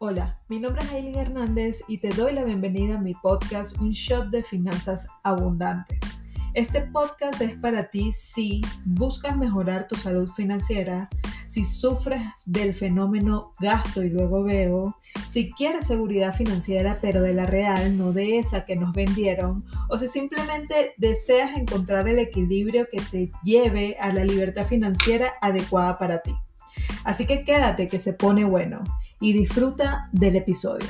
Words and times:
Hola, 0.00 0.38
mi 0.48 0.60
nombre 0.60 0.84
es 0.84 0.92
Aileen 0.92 1.16
Hernández 1.16 1.82
y 1.88 1.98
te 1.98 2.10
doy 2.10 2.32
la 2.32 2.44
bienvenida 2.44 2.94
a 2.94 3.00
mi 3.00 3.14
podcast 3.14 3.76
Un 3.80 3.90
Shot 3.90 4.28
de 4.28 4.44
Finanzas 4.44 5.08
Abundantes. 5.24 6.22
Este 6.54 6.82
podcast 6.82 7.40
es 7.40 7.56
para 7.56 7.90
ti 7.90 8.12
si 8.12 8.60
buscas 8.84 9.36
mejorar 9.36 9.88
tu 9.88 9.96
salud 9.96 10.30
financiera, 10.30 11.08
si 11.48 11.64
sufres 11.64 12.22
del 12.46 12.74
fenómeno 12.74 13.50
gasto 13.58 14.04
y 14.04 14.10
luego 14.10 14.44
veo, 14.44 14.96
si 15.26 15.50
quieres 15.50 15.88
seguridad 15.88 16.32
financiera 16.32 16.96
pero 17.02 17.20
de 17.20 17.34
la 17.34 17.46
real, 17.46 17.98
no 17.98 18.12
de 18.12 18.38
esa 18.38 18.66
que 18.66 18.76
nos 18.76 18.92
vendieron, 18.92 19.64
o 19.88 19.98
si 19.98 20.06
simplemente 20.06 20.94
deseas 20.96 21.56
encontrar 21.56 22.06
el 22.06 22.20
equilibrio 22.20 22.86
que 22.88 23.00
te 23.00 23.32
lleve 23.42 23.96
a 23.98 24.12
la 24.12 24.22
libertad 24.22 24.64
financiera 24.64 25.32
adecuada 25.40 25.98
para 25.98 26.18
ti. 26.22 26.36
Así 27.02 27.26
que 27.26 27.44
quédate 27.44 27.88
que 27.88 27.98
se 27.98 28.12
pone 28.12 28.44
bueno 28.44 28.84
y 29.20 29.32
disfruta 29.32 30.08
del 30.12 30.36
episodio. 30.36 30.86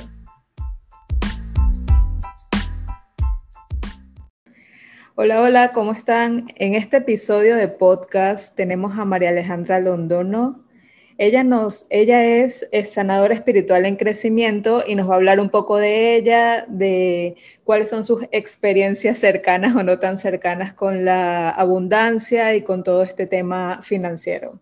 Hola, 5.15 5.41
hola, 5.41 5.73
¿cómo 5.73 5.91
están? 5.91 6.47
En 6.55 6.75
este 6.75 6.97
episodio 6.97 7.55
de 7.55 7.67
podcast 7.67 8.55
tenemos 8.55 8.97
a 8.97 9.03
María 9.03 9.29
Alejandra 9.29 9.79
Londono. 9.79 10.63
Ella, 11.17 11.43
nos, 11.43 11.87
ella 11.89 12.23
es, 12.23 12.69
es, 12.71 12.93
sanadora 12.93 13.33
espiritual 13.33 13.85
en 13.85 13.97
crecimiento 13.97 14.83
y 14.87 14.95
nos 14.95 15.09
va 15.09 15.15
a 15.15 15.17
hablar 15.17 15.41
un 15.41 15.49
poco 15.49 15.75
de 15.75 16.15
ella, 16.15 16.65
de 16.69 17.35
cuáles 17.65 17.89
son 17.89 18.05
sus 18.05 18.23
experiencias 18.31 19.19
cercanas 19.19 19.75
o 19.75 19.83
no 19.83 19.99
tan 19.99 20.15
cercanas 20.15 20.73
con 20.73 21.03
la 21.03 21.49
abundancia 21.49 22.55
y 22.55 22.61
con 22.61 22.85
todo 22.85 23.03
este 23.03 23.25
tema 23.25 23.81
financiero. 23.83 24.61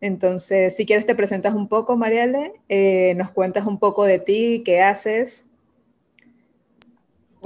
Entonces, 0.00 0.76
si 0.76 0.84
quieres 0.86 1.06
te 1.06 1.14
presentas 1.14 1.54
un 1.54 1.68
poco, 1.68 1.96
Mariale, 1.96 2.52
eh, 2.68 3.14
nos 3.16 3.30
cuentas 3.30 3.66
un 3.66 3.78
poco 3.78 4.04
de 4.04 4.18
ti, 4.18 4.62
qué 4.64 4.82
haces. 4.82 5.46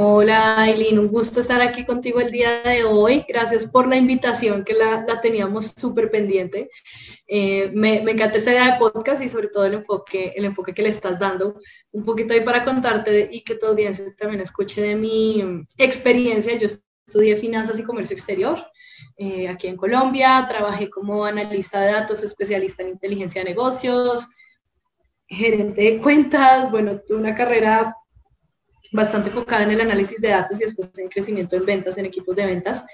Hola, 0.02 0.62
Aileen, 0.62 0.98
un 0.98 1.08
gusto 1.08 1.40
estar 1.40 1.60
aquí 1.60 1.84
contigo 1.84 2.20
el 2.20 2.32
día 2.32 2.62
de 2.62 2.84
hoy. 2.84 3.22
Gracias 3.28 3.66
por 3.66 3.86
la 3.86 3.96
invitación, 3.96 4.64
que 4.64 4.72
la, 4.72 5.04
teníamos 5.20 5.74
súper 5.76 6.10
pendiente. 6.10 6.70
Eh, 7.26 7.70
me, 7.74 7.98
encanta 7.98 8.38
esta 8.38 8.50
idea 8.52 8.72
de 8.72 8.78
podcast 8.78 9.22
y 9.22 9.28
sobre 9.28 9.48
todo 9.48 9.66
el 9.66 9.74
enfoque, 9.74 10.32
el 10.34 10.46
enfoque 10.46 10.72
que 10.72 10.82
le 10.82 10.88
estás 10.88 11.18
dando. 11.18 11.60
Un 11.92 12.02
poquito 12.02 12.32
ahí 12.32 12.40
para 12.40 12.64
contarte 12.64 13.28
y 13.30 13.42
que 13.42 13.56
tu 13.56 13.66
audiencia 13.66 14.04
también 14.16 14.40
escuche 14.40 14.80
de 14.80 14.96
mi 14.96 15.66
experiencia. 15.76 16.56
Yo 16.56 16.66
estudié 17.06 17.36
finanzas 17.36 17.78
y 17.78 17.84
comercio 17.84 18.14
exterior. 18.14 18.58
Eh, 19.16 19.48
aquí 19.48 19.66
en 19.66 19.76
Colombia, 19.76 20.44
trabajé 20.48 20.88
como 20.88 21.24
analista 21.24 21.80
de 21.80 21.92
datos, 21.92 22.22
especialista 22.22 22.82
en 22.82 22.90
inteligencia 22.90 23.42
de 23.42 23.50
negocios, 23.50 24.28
gerente 25.30 25.82
de 25.82 25.98
cuentas, 25.98 26.70
bueno, 26.70 27.00
tuve 27.06 27.18
una 27.18 27.34
carrera 27.34 27.94
bastante 28.92 29.28
enfocada 29.28 29.62
en 29.62 29.70
el 29.70 29.80
análisis 29.80 30.20
de 30.20 30.28
datos 30.28 30.60
y 30.60 30.64
después 30.64 30.90
en 30.98 31.08
crecimiento 31.08 31.56
en 31.56 31.64
ventas, 31.64 31.96
en 31.98 32.06
equipos 32.06 32.34
de 32.36 32.46
ventas. 32.46 32.84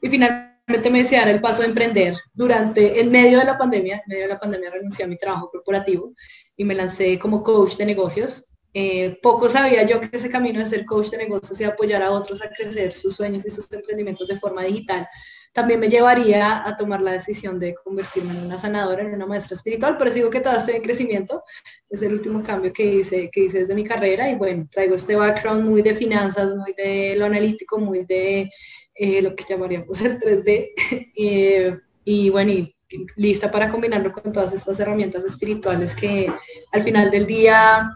Y 0.00 0.08
finalmente 0.08 0.90
me 0.90 1.00
decidí 1.00 1.20
el 1.20 1.40
paso 1.40 1.62
de 1.62 1.68
emprender 1.68 2.14
durante, 2.32 3.00
en 3.00 3.10
medio 3.10 3.38
de 3.40 3.44
la 3.44 3.58
pandemia, 3.58 3.96
en 3.96 4.02
medio 4.06 4.22
de 4.22 4.28
la 4.28 4.38
pandemia 4.38 4.70
renuncié 4.70 5.04
a 5.04 5.08
mi 5.08 5.16
trabajo 5.16 5.50
corporativo 5.50 6.14
y 6.56 6.64
me 6.64 6.74
lancé 6.74 7.18
como 7.18 7.42
coach 7.42 7.76
de 7.76 7.86
negocios. 7.86 8.46
Eh, 8.72 9.18
poco 9.20 9.48
sabía 9.48 9.82
yo 9.82 10.00
que 10.00 10.10
ese 10.12 10.30
camino 10.30 10.60
de 10.60 10.66
ser 10.66 10.84
coach 10.84 11.08
de 11.10 11.18
negocios 11.18 11.60
y 11.60 11.64
apoyar 11.64 12.02
a 12.04 12.12
otros 12.12 12.40
a 12.40 12.50
crecer 12.50 12.92
sus 12.92 13.16
sueños 13.16 13.44
y 13.44 13.50
sus 13.50 13.70
emprendimientos 13.72 14.28
de 14.28 14.38
forma 14.38 14.62
digital 14.62 15.08
también 15.52 15.80
me 15.80 15.88
llevaría 15.88 16.66
a 16.66 16.76
tomar 16.76 17.00
la 17.00 17.12
decisión 17.12 17.58
de 17.58 17.74
convertirme 17.74 18.32
en 18.32 18.46
una 18.46 18.58
sanadora, 18.58 19.02
en 19.02 19.14
una 19.14 19.26
maestra 19.26 19.56
espiritual, 19.56 19.96
pero 19.98 20.10
sigo 20.10 20.30
que 20.30 20.40
todavía 20.40 20.60
estoy 20.60 20.76
en 20.76 20.82
crecimiento. 20.82 21.42
Es 21.88 22.02
el 22.02 22.12
último 22.12 22.42
cambio 22.42 22.72
que 22.72 22.84
hice, 22.84 23.28
que 23.32 23.44
hice 23.44 23.60
desde 23.60 23.74
mi 23.74 23.84
carrera 23.84 24.30
y 24.30 24.36
bueno, 24.36 24.64
traigo 24.70 24.94
este 24.94 25.16
background 25.16 25.68
muy 25.68 25.82
de 25.82 25.94
finanzas, 25.94 26.54
muy 26.54 26.72
de 26.74 27.16
lo 27.16 27.26
analítico, 27.26 27.78
muy 27.78 28.04
de 28.04 28.50
eh, 28.94 29.22
lo 29.22 29.34
que 29.34 29.44
llamaríamos 29.48 30.00
el 30.02 30.20
3D. 30.20 30.70
y, 32.04 32.30
bueno, 32.30 32.52
y 32.52 32.76
lista 33.16 33.50
para 33.50 33.70
combinarlo 33.70 34.12
con 34.12 34.32
todas 34.32 34.52
estas 34.52 34.78
herramientas 34.78 35.24
espirituales 35.24 35.94
que 35.96 36.32
al 36.72 36.82
final 36.82 37.10
del 37.10 37.26
día 37.26 37.90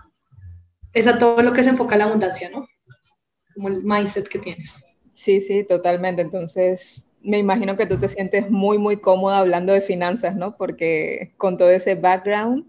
es 0.93 1.07
a 1.07 1.19
todo 1.19 1.43
lo 1.43 1.53
que 1.53 1.63
se 1.63 1.71
enfoca 1.71 1.97
la 1.97 2.05
abundancia, 2.05 2.51
¿no? 2.51 2.67
Como 3.55 3.69
el 3.69 3.83
mindset 3.85 4.29
que 4.29 4.39
tienes. 4.39 4.83
Sí, 5.13 5.41
sí, 5.41 5.65
totalmente. 5.65 6.23
Entonces, 6.23 7.09
me 7.25 7.39
imagino 7.39 7.77
que 7.77 7.87
tú 7.87 7.99
te 7.99 8.09
sientes 8.09 8.51
muy, 8.51 8.79
muy 8.79 8.99
cómoda 8.99 9.39
hablando 9.39 9.73
de 9.73 9.81
finanzas, 9.81 10.37
¿no? 10.37 10.57
Porque 10.57 11.33
con 11.39 11.57
todo 11.57 11.71
ese 11.71 11.95
background, 11.95 12.67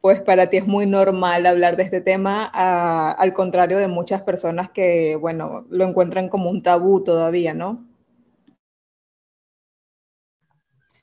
pues 0.00 0.20
para 0.22 0.48
ti 0.48 0.56
es 0.56 0.66
muy 0.66 0.86
normal 0.86 1.44
hablar 1.44 1.76
de 1.76 1.82
este 1.82 2.00
tema, 2.00 2.46
al 2.46 3.34
contrario 3.34 3.76
de 3.76 3.88
muchas 3.88 4.22
personas 4.22 4.70
que, 4.70 5.16
bueno, 5.16 5.66
lo 5.68 5.86
encuentran 5.86 6.30
como 6.30 6.48
un 6.50 6.62
tabú 6.62 7.04
todavía, 7.04 7.52
¿no? 7.52 7.86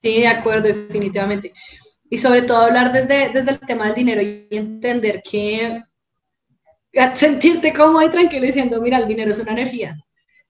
Sí, 0.02 0.22
de 0.22 0.28
acuerdo, 0.28 0.68
definitivamente. 0.68 1.54
Y 2.10 2.18
sobre 2.18 2.42
todo 2.42 2.60
hablar 2.60 2.92
desde, 2.92 3.30
desde 3.30 3.52
el 3.52 3.60
tema 3.60 3.86
del 3.86 3.96
dinero 3.96 4.22
y 4.22 4.48
entender 4.52 5.22
que 5.22 5.84
sentirte 7.14 7.74
cómodo 7.74 8.04
y 8.04 8.10
tranquilo 8.10 8.46
diciendo, 8.46 8.82
mira, 8.82 8.98
el 8.98 9.08
dinero 9.08 9.30
es 9.30 9.40
una 9.40 9.52
energía, 9.52 9.96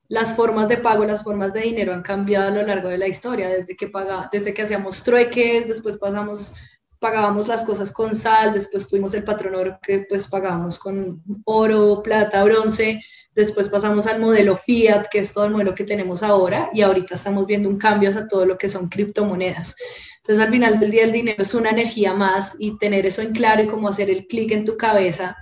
las 0.10 0.36
formas 0.36 0.70
de 0.70 0.78
pago, 0.78 1.06
las 1.06 1.24
formas 1.24 1.54
de 1.54 1.62
dinero 1.62 1.94
han 1.94 2.02
cambiado 2.02 2.48
a 2.48 2.52
lo 2.52 2.64
largo 2.64 2.88
de 2.88 2.98
la 2.98 3.08
historia, 3.08 3.50
desde 3.50 3.76
que, 3.76 3.88
paga, 3.90 4.30
desde 4.32 4.54
que 4.54 4.62
hacíamos 4.62 5.04
trueques, 5.04 5.68
después 5.68 5.98
pasamos, 5.98 6.56
pagábamos 7.00 7.48
las 7.48 7.64
cosas 7.64 7.92
con 7.92 8.16
sal, 8.16 8.54
después 8.54 8.88
tuvimos 8.88 9.14
el 9.14 9.24
patrón 9.24 9.56
oro 9.56 9.80
que 9.82 10.06
pues 10.08 10.28
pagábamos 10.28 10.80
con 10.80 11.22
oro, 11.44 12.02
plata, 12.02 12.44
bronce, 12.44 13.02
después 13.36 13.68
pasamos 13.68 14.08
al 14.08 14.22
modelo 14.22 14.56
fiat, 14.56 15.08
que 15.12 15.20
es 15.20 15.34
todo 15.34 15.46
el 15.46 15.52
modelo 15.52 15.76
que 15.76 15.84
tenemos 15.84 16.24
ahora, 16.24 16.70
y 16.74 16.82
ahorita 16.82 17.16
estamos 17.16 17.46
viendo 17.46 17.68
un 17.68 17.78
cambio 17.78 18.10
a 18.10 18.28
todo 18.28 18.46
lo 18.46 18.58
que 18.58 18.70
son 18.70 18.88
criptomonedas. 18.88 19.76
Entonces 20.18 20.44
al 20.44 20.52
final 20.52 20.80
del 20.80 20.92
día 20.92 21.04
el 21.04 21.12
dinero 21.12 21.42
es 21.42 21.54
una 21.54 21.70
energía 21.70 22.14
más 22.14 22.56
y 22.60 22.78
tener 22.78 23.06
eso 23.06 23.22
en 23.22 23.34
claro 23.34 23.64
y 23.64 23.68
cómo 23.68 23.90
hacer 23.90 24.10
el 24.10 24.26
clic 24.28 24.52
en 24.52 24.66
tu 24.66 24.78
cabeza. 24.78 25.38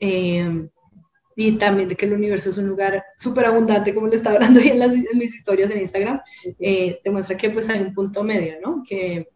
Eh, 0.00 0.68
y 1.36 1.52
también 1.58 1.88
de 1.88 1.96
que 1.96 2.06
el 2.06 2.12
universo 2.12 2.50
es 2.50 2.58
un 2.58 2.68
lugar 2.68 3.04
súper 3.16 3.46
abundante, 3.46 3.94
como 3.94 4.06
le 4.06 4.16
estaba 4.16 4.36
hablando 4.36 4.60
ahí 4.60 4.68
en, 4.68 4.78
las, 4.78 4.92
en 4.92 5.18
mis 5.18 5.34
historias 5.34 5.70
en 5.70 5.80
Instagram, 5.80 6.20
eh, 6.58 7.00
demuestra 7.04 7.36
que 7.36 7.50
pues 7.50 7.68
hay 7.68 7.80
un 7.80 7.94
punto 7.94 8.22
medio, 8.22 8.54
¿no? 8.60 8.82
Que, 8.88 9.28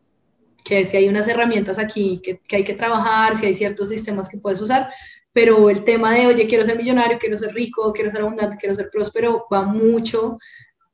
que 0.64 0.84
si 0.84 0.96
hay 0.96 1.08
unas 1.08 1.28
herramientas 1.28 1.78
aquí 1.78 2.20
que, 2.22 2.40
que, 2.40 2.56
hay 2.56 2.64
que 2.64 2.74
trabajar, 2.74 3.36
si 3.36 3.46
hay 3.46 3.54
ciertos 3.54 3.88
sistemas 3.88 4.28
que 4.28 4.38
puedes 4.38 4.60
usar, 4.60 4.90
pero 5.32 5.70
el 5.70 5.84
tema 5.84 6.14
de, 6.14 6.26
oye, 6.26 6.46
quiero 6.46 6.64
ser 6.64 6.76
millonario, 6.76 7.18
quiero 7.18 7.36
ser 7.36 7.52
rico, 7.54 7.92
quiero 7.92 8.10
ser 8.10 8.22
abundante, 8.22 8.56
quiero 8.58 8.74
ser 8.74 8.90
próspero, 8.90 9.46
va 9.52 9.62
mucho 9.62 10.38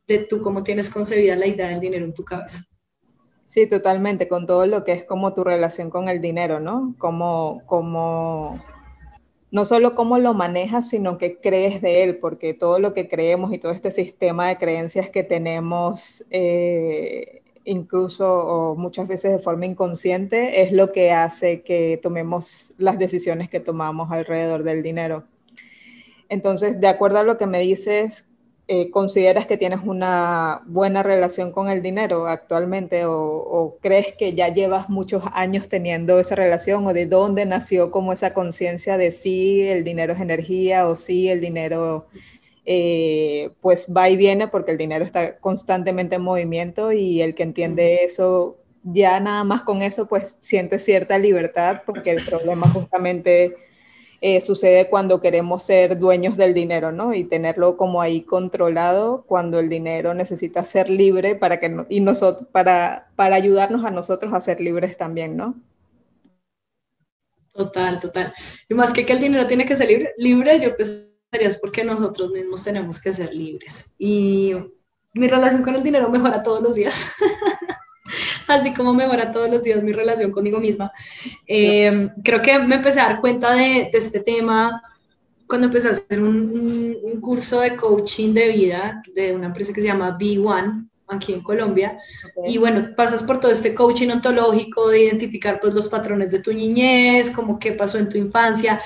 de 0.06 0.19
tú 0.19 0.41
cómo 0.41 0.62
tienes 0.62 0.91
concebida 0.91 1.37
la 1.37 1.47
idea 1.47 1.69
del 1.69 1.81
dinero 1.81 2.04
en 2.04 2.14
tu 2.14 2.25
cabeza. 2.25 2.60
Sí, 3.47 3.66
totalmente, 3.66 4.26
con 4.26 4.47
todo 4.47 4.66
lo 4.66 4.84
que 4.84 4.93
es 4.93 5.04
como 5.04 5.32
tu 5.34 5.44
relación 5.44 5.91
con 5.91 6.09
el 6.09 6.20
dinero, 6.20 6.60
¿no? 6.60 6.94
Como, 6.98 7.62
como 7.66 8.62
no 9.54 9.65
solo 9.65 9.94
cómo 9.94 10.19
lo 10.19 10.34
manejas, 10.34 10.88
sino 10.88 11.16
que 11.16 11.38
crees 11.38 11.81
de 11.81 12.03
él, 12.03 12.19
porque 12.19 12.54
todo 12.54 12.81
lo 12.81 12.92
que 12.92 13.09
creemos 13.09 13.53
y 13.53 13.59
todo 13.59 13.70
este 13.70 13.92
sistema 13.92 14.48
de 14.48 14.59
creencias 14.59 15.10
que 15.10 15.22
tenemos, 15.22 16.25
eh, 16.31 17.44
incluso 17.62 18.34
o 18.34 18.75
muchas 18.75 19.06
veces 19.06 19.31
de 19.31 19.38
forma 19.38 19.64
inconsciente, 19.64 20.62
es 20.62 20.72
lo 20.72 20.91
que 20.91 21.12
hace 21.12 21.62
que 21.62 22.00
tomemos 22.03 22.75
las 22.78 22.98
decisiones 22.98 23.48
que 23.48 23.60
tomamos 23.60 24.10
alrededor 24.10 24.64
del 24.64 24.82
dinero. 24.82 25.22
Entonces, 26.28 26.81
de 26.81 26.88
acuerdo 26.88 27.20
a 27.20 27.22
lo 27.22 27.38
que 27.38 27.47
me 27.47 27.60
dices, 27.60 28.26
eh, 28.66 28.91
¿consideras 28.91 29.47
que 29.47 29.58
tienes 29.58 29.80
una 29.84 30.62
buena 30.66 31.02
relación 31.02 31.52
con 31.52 31.69
el 31.69 31.82
dinero 31.82 32.26
actualmente 32.26 33.05
o, 33.05 33.76
crees 33.82 34.14
que 34.14 34.32
ya 34.34 34.49
llevas 34.49 34.88
muchos 34.88 35.22
años 35.34 35.69
teniendo 35.69 36.19
esa 36.19 36.34
relación 36.34 36.87
o 36.87 36.94
de 36.94 37.05
dónde 37.05 37.44
nació 37.44 37.90
como 37.90 38.12
esa 38.14 38.32
conciencia 38.32 38.96
de 38.96 39.12
sí, 39.12 39.61
el 39.62 39.84
dinero 39.84 40.14
es 40.14 40.20
energía 40.20 40.87
o 40.88 40.96
sí, 40.96 41.28
el 41.28 41.43
dinero 41.43 42.06
eh, 42.64 43.50
pues 43.61 43.93
va 43.94 44.08
y 44.08 44.16
viene 44.16 44.49
porque 44.49 44.70
el 44.70 44.78
dinero 44.78 45.05
está 45.05 45.38
constantemente 45.38 46.16
en 46.16 46.22
movimiento 46.22 46.93
y 46.93 47.20
el 47.20 47.34
que 47.34 47.43
entiende 47.43 48.05
eso, 48.05 48.56
ya 48.82 49.20
nada 49.20 49.44
más 49.44 49.62
con 49.62 49.82
eso 49.82 50.06
pues 50.08 50.37
siente 50.40 50.78
cierta 50.78 51.19
libertad 51.19 51.82
porque 51.84 52.12
el 52.12 52.25
problema 52.25 52.69
justamente 52.70 53.56
eh, 54.26 54.41
sucede 54.41 54.88
cuando 54.88 55.21
queremos 55.21 55.65
ser 55.65 55.99
dueños 55.99 56.38
del 56.38 56.55
dinero, 56.55 56.93
¿no? 56.93 57.12
Y 57.12 57.25
tenerlo 57.25 57.76
como 57.76 58.00
ahí 58.00 58.23
controlado 58.23 59.23
cuando 59.26 59.59
el 59.59 59.69
dinero 59.69 60.15
necesita 60.15 60.65
ser 60.65 60.88
libre 60.88 61.35
para 61.35 61.61
que 61.61 61.85
y 61.91 62.00
nosotros 62.00 62.49
para 62.50 63.11
para 63.17 63.37
ayudarnos 63.37 63.85
a 63.85 63.91
nosotros 63.91 64.32
a 64.32 64.41
ser 64.41 64.62
libres 64.62 64.97
también, 64.97 65.37
¿no? 65.37 65.61
Total, 67.53 68.00
total. 68.00 68.32
Y 68.67 68.73
más 68.73 68.94
que 68.94 69.05
que 69.05 69.12
el 69.12 69.21
dinero 69.21 69.47
tiene 69.47 69.67
que 69.67 69.76
ser 69.76 69.88
libre, 69.88 70.15
libre 70.17 70.59
yo 70.59 70.75
pensaría 70.75 71.11
es 71.32 71.59
porque 71.59 71.85
nosotros 71.85 72.31
mismos 72.31 72.65
tenemos 72.65 73.03
que 73.03 73.12
ser 73.12 73.35
libres. 73.35 73.94
Y 73.99 74.55
mi 75.12 75.29
relación 75.29 75.62
con 75.62 75.75
el 75.75 75.82
dinero 75.82 76.09
mejora 76.09 76.43
todos 76.43 76.62
los 76.62 76.76
días. 76.76 76.94
así 78.48 78.74
como 78.74 78.94
mejora 78.94 79.32
todos 79.32 79.50
los 79.50 79.62
días 79.62 79.82
mi 79.82 79.92
relación 79.92 80.30
conmigo 80.30 80.60
misma. 80.60 80.92
Eh, 81.46 82.10
creo 82.22 82.42
que 82.42 82.58
me 82.58 82.76
empecé 82.76 83.00
a 83.00 83.08
dar 83.08 83.20
cuenta 83.20 83.54
de, 83.54 83.90
de 83.92 83.98
este 83.98 84.20
tema 84.20 84.82
cuando 85.46 85.66
empecé 85.66 85.88
a 85.88 85.92
hacer 85.92 86.20
un, 86.20 86.96
un, 87.02 87.20
curso 87.20 87.60
de 87.60 87.76
coaching 87.76 88.32
de 88.32 88.48
vida 88.48 89.02
de 89.14 89.34
una 89.34 89.46
empresa 89.46 89.72
que 89.72 89.82
se 89.82 89.86
llama 89.86 90.18
B1 90.18 90.88
aquí 91.06 91.34
en 91.34 91.42
Colombia. 91.42 91.98
Y 92.46 92.58
bueno, 92.58 92.90
pasas 92.96 93.22
por 93.22 93.40
todo 93.40 93.52
este 93.52 93.74
coaching 93.74 94.08
ontológico 94.08 94.88
de 94.88 95.04
identificar 95.04 95.60
pues 95.60 95.74
los 95.74 95.88
patrones 95.88 96.30
de 96.30 96.40
tu 96.40 96.52
niñez, 96.52 97.30
como 97.30 97.58
qué 97.58 97.72
pasó 97.72 97.98
en 97.98 98.08
tu 98.08 98.18
infancia, 98.18 98.80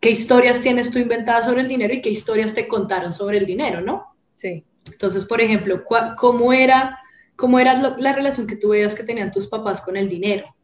qué 0.00 0.10
historias 0.10 0.60
tienes 0.60 0.90
tú 0.90 0.98
inventadas 0.98 1.46
sobre 1.46 1.62
el 1.62 1.68
dinero 1.68 1.94
y 1.94 2.00
qué 2.00 2.10
historias 2.10 2.54
te 2.54 2.68
contaron 2.68 3.12
sobre 3.12 3.38
el 3.38 3.46
dinero, 3.46 3.80
¿no? 3.80 4.14
Sí. 4.34 4.64
Entonces, 4.86 5.24
por 5.24 5.40
ejemplo, 5.40 5.82
¿cómo 6.18 6.52
era, 6.52 6.98
cómo 7.36 7.58
era 7.58 7.96
la 7.98 8.12
relación 8.12 8.46
que 8.46 8.56
tú 8.56 8.70
veías 8.70 8.94
que 8.94 9.04
tenían 9.04 9.30
tus 9.30 9.46
papás 9.46 9.80
con 9.80 9.96
el 9.96 10.08
dinero? 10.08 10.54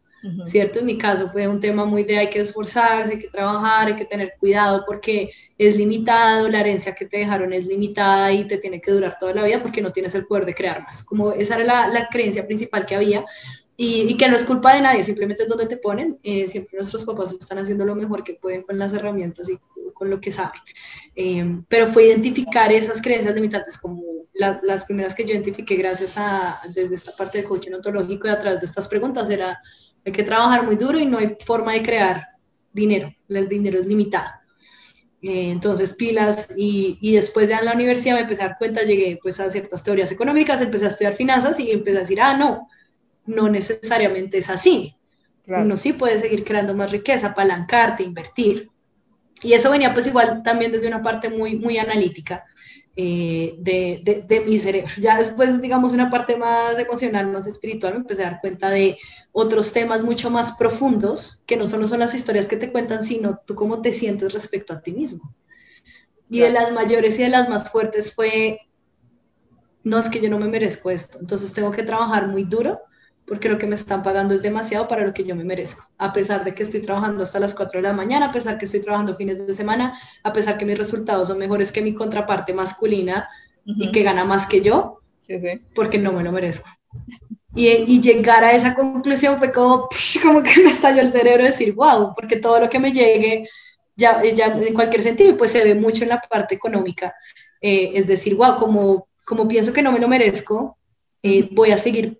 ¿cierto? 0.44 0.80
En 0.80 0.86
mi 0.86 0.98
caso 0.98 1.28
fue 1.28 1.48
un 1.48 1.60
tema 1.60 1.84
muy 1.84 2.04
de 2.04 2.18
hay 2.18 2.30
que 2.30 2.40
esforzarse, 2.40 3.12
hay 3.12 3.18
que 3.18 3.28
trabajar, 3.28 3.88
hay 3.88 3.96
que 3.96 4.04
tener 4.04 4.34
cuidado 4.38 4.84
porque 4.86 5.30
es 5.56 5.76
limitado, 5.76 6.48
la 6.48 6.60
herencia 6.60 6.94
que 6.94 7.06
te 7.06 7.18
dejaron 7.18 7.52
es 7.52 7.66
limitada 7.66 8.32
y 8.32 8.46
te 8.46 8.58
tiene 8.58 8.80
que 8.80 8.92
durar 8.92 9.16
toda 9.18 9.34
la 9.34 9.44
vida 9.44 9.62
porque 9.62 9.80
no 9.80 9.92
tienes 9.92 10.14
el 10.14 10.26
poder 10.26 10.44
de 10.44 10.54
crear 10.54 10.82
más. 10.82 11.02
Como 11.02 11.32
esa 11.32 11.56
era 11.56 11.64
la, 11.64 11.88
la 11.88 12.08
creencia 12.08 12.46
principal 12.46 12.84
que 12.84 12.96
había 12.96 13.24
y, 13.76 14.02
y, 14.02 14.16
que 14.18 14.28
no 14.28 14.36
es 14.36 14.44
culpa 14.44 14.74
de 14.74 14.82
nadie, 14.82 15.02
simplemente 15.02 15.44
es 15.44 15.48
donde 15.48 15.66
te 15.66 15.78
ponen. 15.78 16.18
Eh, 16.22 16.46
siempre 16.46 16.76
nuestros 16.76 17.02
papás 17.04 17.32
están 17.32 17.56
haciendo 17.56 17.86
lo 17.86 17.94
mejor 17.94 18.22
que 18.22 18.34
pueden 18.34 18.62
con 18.62 18.78
las 18.78 18.92
herramientas 18.92 19.48
y 19.48 19.58
con 19.92 20.10
lo 20.10 20.20
que 20.20 20.32
saben. 20.32 20.60
Eh, 21.14 21.62
pero 21.68 21.88
fue 21.88 22.06
identificar 22.06 22.72
esas 22.72 23.00
creencias 23.00 23.34
limitantes 23.34 23.78
como 23.78 24.02
las 24.32 24.84
primeras 24.84 25.14
que 25.14 25.24
yo 25.24 25.32
identifiqué 25.32 25.76
gracias 25.76 26.14
a, 26.16 26.56
desde 26.74 26.94
esta 26.94 27.12
parte 27.12 27.38
de 27.38 27.44
coaching 27.44 27.72
ontológico 27.72 28.26
y 28.26 28.30
a 28.30 28.38
través 28.38 28.60
de 28.60 28.66
estas 28.66 28.88
preguntas 28.88 29.28
era 29.28 29.58
hay 30.04 30.12
que 30.12 30.22
trabajar 30.22 30.64
muy 30.64 30.76
duro 30.76 30.98
y 30.98 31.04
no 31.04 31.18
hay 31.18 31.36
forma 31.44 31.74
de 31.74 31.82
crear 31.82 32.26
dinero. 32.72 33.12
El 33.28 33.48
dinero 33.48 33.78
es 33.78 33.86
limitado. 33.86 34.30
Eh, 35.22 35.50
entonces, 35.50 35.92
pilas, 35.92 36.48
y, 36.56 36.98
y, 37.02 37.14
después 37.14 37.50
ya 37.50 37.58
en 37.58 37.66
la 37.66 37.74
universidad 37.74 38.14
me 38.14 38.22
empecé 38.22 38.42
a 38.42 38.48
dar 38.48 38.58
cuenta, 38.58 38.82
llegué 38.82 39.18
pues 39.22 39.38
a 39.38 39.50
ciertas 39.50 39.84
teorías 39.84 40.10
económicas, 40.10 40.62
empecé 40.62 40.86
a 40.86 40.88
estudiar 40.88 41.12
finanzas 41.12 41.60
y 41.60 41.70
empecé 41.70 41.98
a 41.98 42.00
decir, 42.00 42.20
ah, 42.22 42.34
no, 42.34 42.68
no 43.26 43.48
necesariamente 43.50 44.38
es 44.38 44.48
así. 44.48 44.96
Uno 45.46 45.76
sí 45.76 45.92
puede 45.92 46.18
seguir 46.18 46.44
creando 46.44 46.74
más 46.74 46.92
riqueza, 46.92 47.28
apalancarte, 47.28 48.04
invertir. 48.04 48.69
Y 49.42 49.52
eso 49.54 49.70
venía 49.70 49.94
pues 49.94 50.06
igual 50.06 50.42
también 50.42 50.72
desde 50.72 50.88
una 50.88 51.02
parte 51.02 51.28
muy, 51.30 51.56
muy 51.56 51.78
analítica. 51.78 52.44
Eh, 52.96 53.54
de, 53.58 54.24
de, 54.26 54.40
mi 54.40 54.58
cerebro. 54.58 54.92
Ya 54.98 55.16
después, 55.16 55.60
digamos, 55.60 55.92
una 55.92 56.10
parte 56.10 56.36
más 56.36 56.78
emocional, 56.78 57.28
más 57.28 57.46
espiritual, 57.46 57.94
me 57.94 58.00
empecé 58.00 58.24
a 58.24 58.32
dar 58.32 58.40
cuenta 58.40 58.68
de 58.68 58.98
otros 59.32 59.72
temas 59.72 60.02
mucho 60.02 60.28
más 60.28 60.52
profundos, 60.52 61.42
que 61.46 61.56
no 61.56 61.66
solo 61.66 61.86
son 61.88 62.00
las 62.00 62.14
historias 62.14 62.48
que 62.48 62.56
te 62.56 62.70
cuentan, 62.70 63.02
sino 63.04 63.38
tú 63.46 63.54
cómo 63.54 63.80
te 63.80 63.92
sientes 63.92 64.34
respecto 64.34 64.74
a 64.74 64.82
ti 64.82 64.92
mismo. 64.92 65.34
Y 66.28 66.40
de 66.40 66.50
las 66.50 66.72
mayores 66.72 67.18
y 67.18 67.22
de 67.22 67.30
las 67.30 67.48
más 67.48 67.70
fuertes 67.70 68.12
fue, 68.12 68.58
no 69.84 69.98
es 69.98 70.10
que 70.10 70.20
yo 70.20 70.28
no 70.28 70.38
me 70.38 70.48
merezco 70.48 70.90
esto, 70.90 71.18
entonces 71.20 71.54
tengo 71.54 71.70
que 71.70 71.84
trabajar 71.84 72.28
muy 72.28 72.42
duro 72.42 72.80
porque 73.30 73.48
lo 73.48 73.58
que 73.58 73.68
me 73.68 73.76
están 73.76 74.02
pagando 74.02 74.34
es 74.34 74.42
demasiado 74.42 74.88
para 74.88 75.06
lo 75.06 75.14
que 75.14 75.22
yo 75.22 75.36
me 75.36 75.44
merezco. 75.44 75.84
A 75.98 76.12
pesar 76.12 76.42
de 76.42 76.52
que 76.52 76.64
estoy 76.64 76.80
trabajando 76.80 77.22
hasta 77.22 77.38
las 77.38 77.54
4 77.54 77.78
de 77.78 77.82
la 77.86 77.92
mañana, 77.92 78.26
a 78.26 78.32
pesar 78.32 78.58
que 78.58 78.64
estoy 78.64 78.80
trabajando 78.80 79.14
fines 79.14 79.46
de 79.46 79.54
semana, 79.54 79.96
a 80.24 80.32
pesar 80.32 80.58
que 80.58 80.64
mis 80.64 80.76
resultados 80.76 81.28
son 81.28 81.38
mejores 81.38 81.70
que 81.70 81.80
mi 81.80 81.94
contraparte 81.94 82.52
masculina 82.52 83.28
y 83.64 83.92
que 83.92 84.02
gana 84.02 84.24
más 84.24 84.46
que 84.46 84.62
yo, 84.62 84.98
porque 85.76 85.96
no 85.96 86.10
me 86.10 86.24
lo 86.24 86.32
merezco. 86.32 86.68
Y, 87.54 87.68
y, 87.68 88.00
llegar 88.00 88.42
a 88.42 88.50
esa 88.50 88.74
conclusión 88.74 89.38
fue 89.38 89.52
como, 89.52 89.88
como 90.24 90.42
que 90.42 90.60
me 90.64 90.70
estalló 90.70 91.00
el 91.00 91.12
cerebro 91.12 91.44
decir, 91.44 91.72
wow, 91.74 92.12
porque 92.12 92.34
todo 92.34 92.58
lo 92.58 92.68
que 92.68 92.80
me 92.80 92.90
llegue, 92.90 93.48
ya, 93.94 94.24
ya 94.24 94.46
en 94.46 94.74
cualquier 94.74 95.04
sentido, 95.04 95.36
pues 95.36 95.52
se 95.52 95.62
ve 95.62 95.76
mucho 95.76 96.02
en 96.02 96.08
la 96.08 96.20
parte 96.20 96.56
económica. 96.56 97.14
Eh, 97.60 97.92
es 97.94 98.08
decir, 98.08 98.34
wow, 98.34 98.56
como, 98.58 99.06
como 99.24 99.46
pienso 99.46 99.72
que 99.72 99.82
no 99.82 99.92
me 99.92 100.00
lo 100.00 100.08
merezco, 100.08 100.76
eh, 101.22 101.48
voy 101.52 101.70
a 101.70 101.78
seguir 101.78 102.19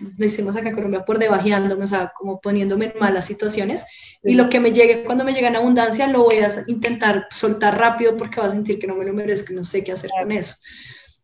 decimos 0.00 0.56
acá 0.56 0.68
en 0.68 0.74
Colombia, 0.74 1.04
por 1.04 1.18
debajeándome, 1.18 1.84
o 1.84 1.86
sea, 1.86 2.12
como 2.16 2.40
poniéndome 2.40 2.86
en 2.86 3.00
malas 3.00 3.26
situaciones. 3.26 3.84
Y 4.22 4.34
lo 4.34 4.48
que 4.48 4.60
me 4.60 4.72
llegue, 4.72 5.04
cuando 5.04 5.24
me 5.24 5.32
llega 5.32 5.48
en 5.48 5.56
abundancia, 5.56 6.06
lo 6.08 6.24
voy 6.24 6.36
a 6.36 6.48
intentar 6.66 7.26
soltar 7.30 7.78
rápido 7.78 8.16
porque 8.16 8.40
va 8.40 8.46
a 8.46 8.50
sentir 8.50 8.78
que 8.78 8.86
no 8.86 8.94
me 8.94 9.04
lo 9.04 9.12
merezco, 9.12 9.52
no 9.52 9.64
sé 9.64 9.84
qué 9.84 9.92
hacer 9.92 10.10
con 10.18 10.32
eso. 10.32 10.54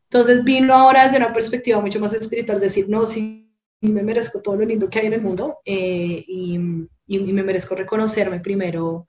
Entonces 0.05 0.45
vino 0.45 0.75
ahora 0.75 1.05
desde 1.05 1.17
una 1.17 1.33
perspectiva 1.33 1.81
mucho 1.81 1.99
más 1.99 2.13
espiritual, 2.13 2.61
decir, 2.61 2.89
no, 2.89 3.05
sí, 3.05 3.51
me 3.81 4.03
merezco 4.03 4.41
todo 4.41 4.57
lo 4.57 4.65
lindo 4.65 4.89
que 4.89 5.01
hay 5.01 5.07
en 5.07 5.15
el 5.15 5.23
mundo 5.23 5.59
eh, 5.65 6.23
y, 6.27 6.59
y, 7.07 7.19
me 7.19 7.43
merezco 7.43 7.75
reconocerme 7.75 8.39
primero 8.39 9.09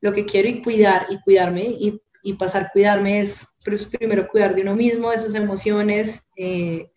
lo 0.00 0.12
que 0.12 0.24
quiero 0.24 0.48
y 0.48 0.62
cuidar 0.62 1.06
y 1.10 1.20
cuidarme 1.20 1.64
y, 1.64 2.00
y 2.22 2.32
pasar 2.34 2.70
cuidarme 2.72 3.20
es 3.20 3.58
pues, 3.64 3.84
primero 3.84 4.28
cuidar 4.28 4.54
de 4.54 4.62
uno 4.62 4.74
mismo, 4.74 5.10
de 5.10 5.18
sus 5.18 5.34
emociones, 5.34 6.32
eh, 6.36 6.90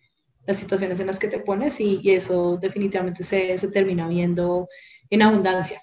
las 0.48 0.56
situaciones 0.56 0.98
en 0.98 1.06
las 1.06 1.18
que 1.18 1.28
te 1.28 1.40
pones 1.40 1.78
y, 1.78 2.00
eso 2.10 2.56
definitivamente 2.56 3.22
se, 3.22 3.58
se, 3.58 3.68
termina 3.68 4.08
viendo 4.08 4.66
en 5.10 5.20
abundancia. 5.20 5.82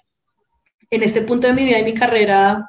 En 0.90 1.04
este 1.04 1.22
punto 1.22 1.46
de 1.46 1.54
mi 1.54 1.64
vida 1.64 1.78
y 1.78 1.84
mi 1.84 1.94
carrera, 1.94 2.68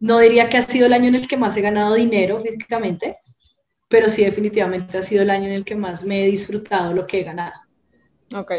no 0.00 0.18
diría 0.18 0.48
que 0.48 0.56
ha 0.56 0.62
sido 0.62 0.86
el 0.86 0.92
año 0.92 1.06
en 1.06 1.14
el 1.14 1.28
que 1.28 1.36
más 1.36 1.56
he 1.56 1.60
ganado 1.60 1.94
dinero 1.94 2.40
físicamente, 2.40 3.16
pero 3.88 4.08
sí 4.08 4.24
definitivamente 4.24 4.98
ha 4.98 5.02
sido 5.02 5.22
el 5.22 5.30
año 5.30 5.46
en 5.46 5.52
el 5.52 5.64
que 5.64 5.76
más 5.76 6.04
me 6.04 6.24
he 6.24 6.26
disfrutado 6.26 6.92
lo 6.92 7.06
que 7.06 7.20
he 7.20 7.22
ganado. 7.22 7.54
Ok. 8.34 8.52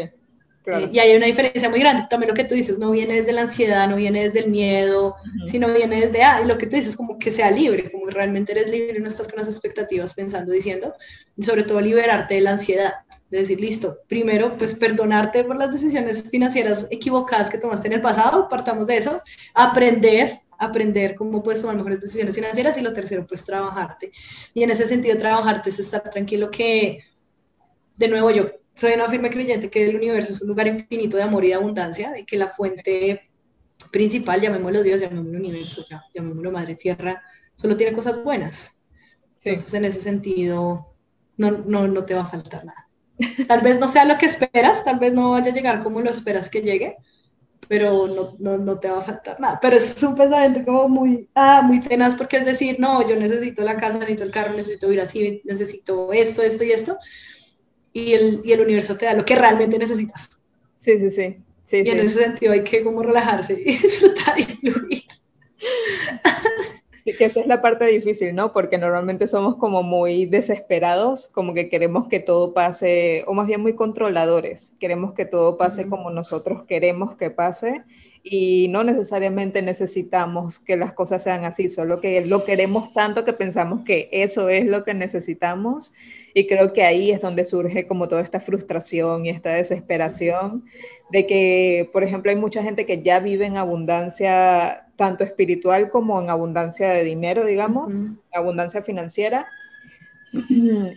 Eh, 0.66 0.90
y 0.92 0.98
hay 0.98 1.16
una 1.16 1.26
diferencia 1.26 1.70
muy 1.70 1.80
grande. 1.80 2.04
También 2.10 2.28
lo 2.28 2.34
que 2.34 2.44
tú 2.44 2.54
dices, 2.54 2.78
no 2.78 2.90
viene 2.90 3.14
desde 3.14 3.32
la 3.32 3.42
ansiedad, 3.42 3.88
no 3.88 3.96
viene 3.96 4.24
desde 4.24 4.40
el 4.40 4.50
miedo, 4.50 5.14
sino 5.46 5.72
viene 5.72 6.00
desde, 6.00 6.22
ah, 6.22 6.40
lo 6.44 6.58
que 6.58 6.66
tú 6.66 6.76
dices, 6.76 6.96
como 6.96 7.18
que 7.18 7.30
sea 7.30 7.50
libre, 7.50 7.90
como 7.90 8.06
realmente 8.10 8.52
eres 8.52 8.68
libre, 8.68 8.98
no 8.98 9.06
estás 9.06 9.28
con 9.28 9.38
las 9.38 9.48
expectativas 9.48 10.12
pensando, 10.14 10.52
diciendo, 10.52 10.92
y 11.36 11.42
sobre 11.44 11.62
todo 11.62 11.80
liberarte 11.80 12.34
de 12.34 12.40
la 12.40 12.52
ansiedad, 12.52 12.92
de 13.30 13.38
decir, 13.38 13.60
listo, 13.60 13.98
primero, 14.08 14.56
pues 14.56 14.74
perdonarte 14.74 15.44
por 15.44 15.56
las 15.56 15.72
decisiones 15.72 16.28
financieras 16.30 16.88
equivocadas 16.90 17.48
que 17.48 17.58
tomaste 17.58 17.86
en 17.86 17.94
el 17.94 18.00
pasado, 18.00 18.48
partamos 18.48 18.86
de 18.86 18.96
eso, 18.96 19.22
aprender 19.54 20.40
aprender 20.58 21.14
cómo 21.16 21.42
puedes 21.42 21.60
tomar 21.60 21.76
mejores 21.76 22.00
decisiones 22.00 22.34
financieras 22.34 22.78
y 22.78 22.80
lo 22.80 22.94
tercero, 22.94 23.26
pues 23.26 23.44
trabajarte. 23.44 24.10
Y 24.54 24.62
en 24.62 24.70
ese 24.70 24.86
sentido, 24.86 25.18
trabajarte 25.18 25.68
es 25.68 25.78
estar 25.78 26.08
tranquilo 26.08 26.50
que, 26.50 27.04
de 27.96 28.08
nuevo, 28.08 28.30
yo 28.30 28.46
soy 28.76 28.92
una 28.92 29.08
firme 29.08 29.30
creyente 29.30 29.70
que 29.70 29.88
el 29.88 29.96
universo 29.96 30.32
es 30.32 30.42
un 30.42 30.48
lugar 30.48 30.66
infinito 30.66 31.16
de 31.16 31.22
amor 31.22 31.44
y 31.44 31.48
de 31.48 31.54
abundancia, 31.54 32.16
y 32.18 32.24
que 32.24 32.36
la 32.36 32.48
fuente 32.48 33.30
principal, 33.90 34.40
llamémoslo 34.40 34.82
Dios, 34.82 35.00
llamémoslo 35.00 35.38
universo, 35.38 35.84
llamémoslo 36.14 36.52
Madre 36.52 36.74
Tierra, 36.74 37.22
solo 37.56 37.76
tiene 37.76 37.92
cosas 37.92 38.22
buenas. 38.22 38.78
Entonces, 39.42 39.72
en 39.74 39.86
ese 39.86 40.00
sentido, 40.00 40.94
no, 41.38 41.50
no, 41.50 41.88
no 41.88 42.04
te 42.04 42.14
va 42.14 42.22
a 42.22 42.26
faltar 42.26 42.64
nada. 42.64 42.88
Tal 43.48 43.62
vez 43.62 43.78
no 43.78 43.88
sea 43.88 44.04
lo 44.04 44.18
que 44.18 44.26
esperas, 44.26 44.84
tal 44.84 44.98
vez 44.98 45.14
no 45.14 45.30
vaya 45.30 45.50
a 45.50 45.54
llegar 45.54 45.82
como 45.82 46.02
lo 46.02 46.10
esperas 46.10 46.50
que 46.50 46.60
llegue, 46.60 46.96
pero 47.68 48.06
no, 48.06 48.36
no, 48.38 48.58
no 48.58 48.78
te 48.78 48.90
va 48.90 48.98
a 48.98 49.02
faltar 49.02 49.40
nada. 49.40 49.58
Pero 49.62 49.76
es 49.76 50.02
un 50.02 50.14
pensamiento 50.14 50.62
como 50.64 50.88
muy, 50.88 51.30
ah, 51.34 51.62
muy 51.62 51.80
tenaz, 51.80 52.14
porque 52.14 52.36
es 52.36 52.44
decir, 52.44 52.78
no, 52.78 53.06
yo 53.06 53.16
necesito 53.16 53.62
la 53.62 53.78
casa, 53.78 53.98
necesito 53.98 54.24
el 54.24 54.30
carro, 54.30 54.52
necesito 54.54 54.92
ir 54.92 55.00
así, 55.00 55.40
necesito 55.44 56.12
esto, 56.12 56.42
esto 56.42 56.64
y 56.64 56.72
esto, 56.72 56.98
y 57.96 58.12
el, 58.12 58.42
y 58.44 58.52
el 58.52 58.60
universo 58.60 58.98
te 58.98 59.06
da 59.06 59.14
lo 59.14 59.24
que 59.24 59.34
realmente 59.34 59.78
necesitas. 59.78 60.28
Sí, 60.76 60.98
sí, 60.98 61.10
sí. 61.10 61.36
sí 61.64 61.82
y 61.82 61.88
en 61.88 62.00
ese 62.00 62.24
sentido 62.24 62.52
hay 62.52 62.62
que 62.62 62.84
como 62.84 63.02
relajarse 63.02 63.54
y 63.58 63.64
disfrutar 63.64 64.38
y 64.38 64.44
fluir. 64.44 65.04
Sí, 67.02 67.14
que 67.16 67.24
esa 67.24 67.40
es 67.40 67.46
la 67.46 67.62
parte 67.62 67.86
difícil, 67.86 68.34
¿no? 68.34 68.52
Porque 68.52 68.76
normalmente 68.76 69.26
somos 69.26 69.56
como 69.56 69.82
muy 69.82 70.26
desesperados, 70.26 71.28
como 71.28 71.54
que 71.54 71.70
queremos 71.70 72.06
que 72.08 72.20
todo 72.20 72.52
pase, 72.52 73.24
o 73.26 73.32
más 73.32 73.46
bien 73.46 73.62
muy 73.62 73.74
controladores, 73.74 74.74
queremos 74.78 75.14
que 75.14 75.24
todo 75.24 75.56
pase 75.56 75.88
como 75.88 76.10
nosotros 76.10 76.64
queremos 76.66 77.16
que 77.16 77.30
pase 77.30 77.82
y 78.28 78.66
no 78.70 78.82
necesariamente 78.82 79.62
necesitamos 79.62 80.58
que 80.58 80.76
las 80.76 80.92
cosas 80.92 81.22
sean 81.22 81.44
así, 81.44 81.68
solo 81.68 82.00
que 82.00 82.26
lo 82.26 82.44
queremos 82.44 82.92
tanto 82.92 83.24
que 83.24 83.32
pensamos 83.32 83.84
que 83.84 84.08
eso 84.10 84.48
es 84.48 84.66
lo 84.66 84.82
que 84.82 84.94
necesitamos 84.94 85.94
y 86.34 86.48
creo 86.48 86.72
que 86.72 86.82
ahí 86.82 87.12
es 87.12 87.20
donde 87.20 87.44
surge 87.44 87.86
como 87.86 88.08
toda 88.08 88.22
esta 88.22 88.40
frustración 88.40 89.24
y 89.24 89.28
esta 89.28 89.50
desesperación 89.50 90.64
de 91.12 91.24
que, 91.28 91.88
por 91.92 92.02
ejemplo, 92.02 92.32
hay 92.32 92.36
mucha 92.36 92.64
gente 92.64 92.84
que 92.84 93.00
ya 93.00 93.20
vive 93.20 93.46
en 93.46 93.58
abundancia 93.58 94.88
tanto 94.96 95.22
espiritual 95.22 95.88
como 95.88 96.20
en 96.20 96.28
abundancia 96.28 96.90
de 96.90 97.04
dinero, 97.04 97.46
digamos, 97.46 97.92
abundancia 98.32 98.82
financiera 98.82 99.46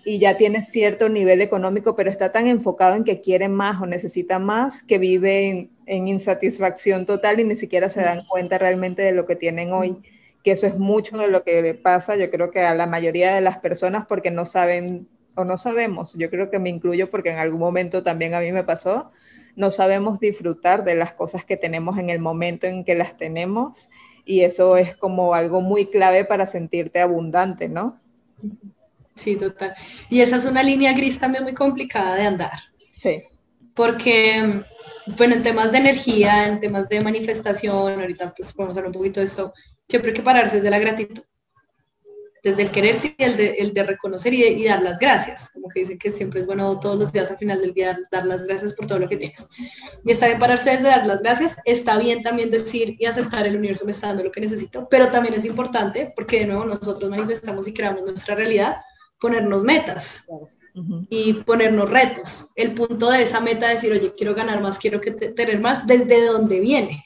y 0.04 0.18
ya 0.18 0.36
tiene 0.36 0.64
cierto 0.64 1.10
nivel 1.10 1.42
económico, 1.42 1.96
pero 1.96 2.10
está 2.10 2.32
tan 2.32 2.48
enfocado 2.48 2.96
en 2.96 3.04
que 3.04 3.22
quiere 3.22 3.50
más 3.50 3.80
o 3.80 3.86
necesita 3.86 4.40
más 4.40 4.82
que 4.82 4.98
vive 4.98 5.48
en, 5.48 5.70
insatisfacción 5.90 7.06
total 7.06 7.40
y 7.40 7.44
ni 7.44 7.56
siquiera 7.56 7.90
se 7.90 8.02
dan 8.02 8.26
cuenta 8.28 8.58
realmente 8.58 9.02
de 9.02 9.12
lo 9.12 9.26
que 9.26 9.36
tienen 9.36 9.74
hoy. 9.74 9.98
Que 10.44 10.52
eso 10.52 10.68
es 10.68 10.78
mucho 10.78 11.18
de 11.18 11.28
lo 11.28 11.44
que 11.44 11.62
le 11.62 11.74
pasa, 11.74 12.16
yo 12.16 12.30
creo 12.32 12.52
que 12.52 12.62
a 12.62 12.74
la 12.76 12.88
mayoría 12.88 13.36
de 13.36 13.42
las 13.42 13.58
personas 13.58 14.06
porque 14.06 14.32
no 14.32 14.46
saben 14.46 15.08
o 15.36 15.46
no 15.46 15.58
sabemos, 15.58 16.16
yo 16.18 16.30
creo 16.30 16.50
que 16.50 16.60
me 16.60 16.70
incluyo 16.70 17.10
porque 17.10 17.32
en 17.32 17.38
algún 17.38 17.60
momento 17.60 18.04
también 18.04 18.34
a 18.34 18.40
mí 18.40 18.52
me 18.52 18.64
pasó, 18.64 19.12
no 19.56 19.72
sabemos 19.72 20.20
disfrutar 20.20 20.84
de 20.84 20.96
las 20.96 21.14
cosas 21.14 21.46
que 21.46 21.58
tenemos 21.58 21.98
en 21.98 22.10
el 22.10 22.20
momento 22.20 22.68
en 22.68 22.84
que 22.84 22.96
las 22.96 23.18
tenemos 23.18 23.90
y 24.26 24.42
eso 24.42 24.78
es 24.78 24.96
como 24.96 25.34
algo 25.34 25.62
muy 25.62 25.88
clave 25.88 26.24
para 26.24 26.46
sentirte 26.46 27.00
abundante, 27.00 27.68
¿no? 27.68 28.00
Sí, 29.16 29.36
total. 29.36 29.74
Y 30.10 30.22
esa 30.22 30.38
es 30.38 30.46
una 30.46 30.64
línea 30.64 30.94
gris 30.94 31.20
también 31.20 31.44
muy 31.44 31.54
complicada 31.54 32.16
de 32.16 32.24
andar. 32.24 32.60
Sí. 32.92 33.24
Porque, 33.76 34.62
bueno, 35.18 35.36
en 35.36 35.44
temas 35.44 35.72
de 35.72 35.78
energía, 35.78 36.48
en 36.48 36.60
temas 36.60 36.90
de 36.90 37.02
manifestación, 37.02 38.00
ahorita 38.00 38.34
pues 38.36 38.54
podemos 38.54 38.78
hablar 38.78 38.88
un 38.88 38.94
poquito 38.94 39.20
de 39.20 39.28
esto, 39.28 39.54
siempre 39.88 40.12
hay 40.12 40.16
que 40.16 40.24
pararse 40.24 40.58
desde 40.58 40.70
la 40.70 40.80
gratitud 40.80 41.24
desde 42.44 42.64
el 42.64 42.72
querer 42.72 42.96
y 43.18 43.24
el 43.24 43.38
de, 43.38 43.50
el 43.60 43.74
de 43.74 43.84
reconocer 43.84 44.34
y, 44.34 44.64
dar 44.66 44.82
las 44.82 45.00
gracias, 45.00 45.52
como 45.54 45.68
que 45.70 45.82
dicen 45.82 45.98
que 45.98 46.12
siempre 46.12 46.42
es 46.42 46.46
bueno 46.46 46.80
todos 46.80 46.98
los 46.98 47.12
días 47.12 47.30
al 47.32 47.38
final 47.38 47.62
del 47.62 47.74
día 47.74 48.00
dar, 48.12 48.26
las 48.26 48.44
gracias 48.44 48.74
por 48.74 48.88
todo 48.88 49.00
lo 49.00 49.10
que 49.10 49.18
tienes. 49.18 49.48
Y 50.06 50.12
está 50.12 50.28
bien 50.28 50.40
pararse 50.40 50.72
desde 50.72 50.84
dar 50.84 51.06
las 51.06 51.22
gracias, 51.22 51.58
está 51.66 51.98
bien 51.98 52.24
también 52.24 52.52
decir 52.52 52.96
y 52.98 53.06
aceptar 53.06 53.46
el 53.46 53.58
universo 53.58 53.86
me 53.86 53.92
está 53.92 54.08
dando 54.08 54.24
lo 54.24 54.32
que 54.32 54.42
necesito, 54.42 54.88
pero 54.90 55.12
también 55.12 55.34
es 55.34 55.46
importante, 55.46 56.14
porque 56.16 56.40
de 56.40 56.48
nuevo 56.48 56.66
nosotros 56.66 57.10
manifestamos 57.10 57.68
y 57.68 57.74
creamos 57.74 58.04
nuestra 58.04 58.36
realidad, 58.36 58.78
ponernos 59.20 59.64
metas. 59.64 60.26
Y 61.10 61.34
ponernos 61.34 61.90
retos. 61.90 62.52
El 62.56 62.74
punto 62.74 63.10
de 63.10 63.24
esa 63.24 63.40
meta 63.40 63.72
es 63.72 63.82
decir, 63.82 63.92
oye, 63.92 64.14
quiero 64.16 64.36
ganar 64.36 64.62
más, 64.62 64.78
quiero 64.78 65.02
que 65.02 65.12
tener 65.12 65.60
más, 65.60 65.88
¿desde 65.88 66.26
dónde 66.26 66.60
viene? 66.60 67.04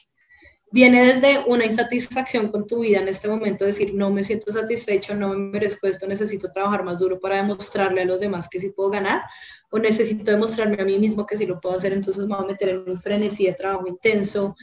viene 0.74 1.04
desde 1.04 1.38
una 1.46 1.64
insatisfacción 1.64 2.48
con 2.48 2.66
tu 2.66 2.80
vida 2.80 2.98
en 2.98 3.06
este 3.06 3.28
momento, 3.28 3.64
decir, 3.64 3.94
no 3.94 4.10
me 4.10 4.24
siento 4.24 4.50
satisfecho, 4.50 5.14
no 5.14 5.28
me 5.28 5.36
merezco 5.36 5.86
esto, 5.86 6.08
necesito 6.08 6.50
trabajar 6.50 6.82
más 6.82 6.98
duro 6.98 7.20
para 7.20 7.36
demostrarle 7.36 8.02
a 8.02 8.04
los 8.04 8.18
demás 8.18 8.48
que 8.48 8.58
sí 8.58 8.70
puedo 8.70 8.90
ganar, 8.90 9.22
o 9.70 9.78
necesito 9.78 10.32
demostrarme 10.32 10.82
a 10.82 10.84
mí 10.84 10.98
mismo 10.98 11.24
que 11.26 11.36
sí 11.36 11.46
lo 11.46 11.60
puedo 11.60 11.76
hacer, 11.76 11.92
entonces 11.92 12.26
me 12.26 12.34
voy 12.34 12.44
a 12.44 12.48
meter 12.48 12.70
en 12.70 12.90
un 12.90 12.98
frenesí 12.98 13.46
de 13.46 13.52
trabajo 13.52 13.86
intenso, 13.86 14.56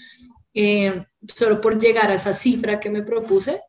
eh, 0.53 1.01
solo 1.33 1.61
por 1.61 1.79
llegar 1.79 2.11
a 2.11 2.15
esa 2.15 2.33
cifra 2.33 2.81
que 2.81 2.89
me 2.89 3.03
propuse, 3.03 3.61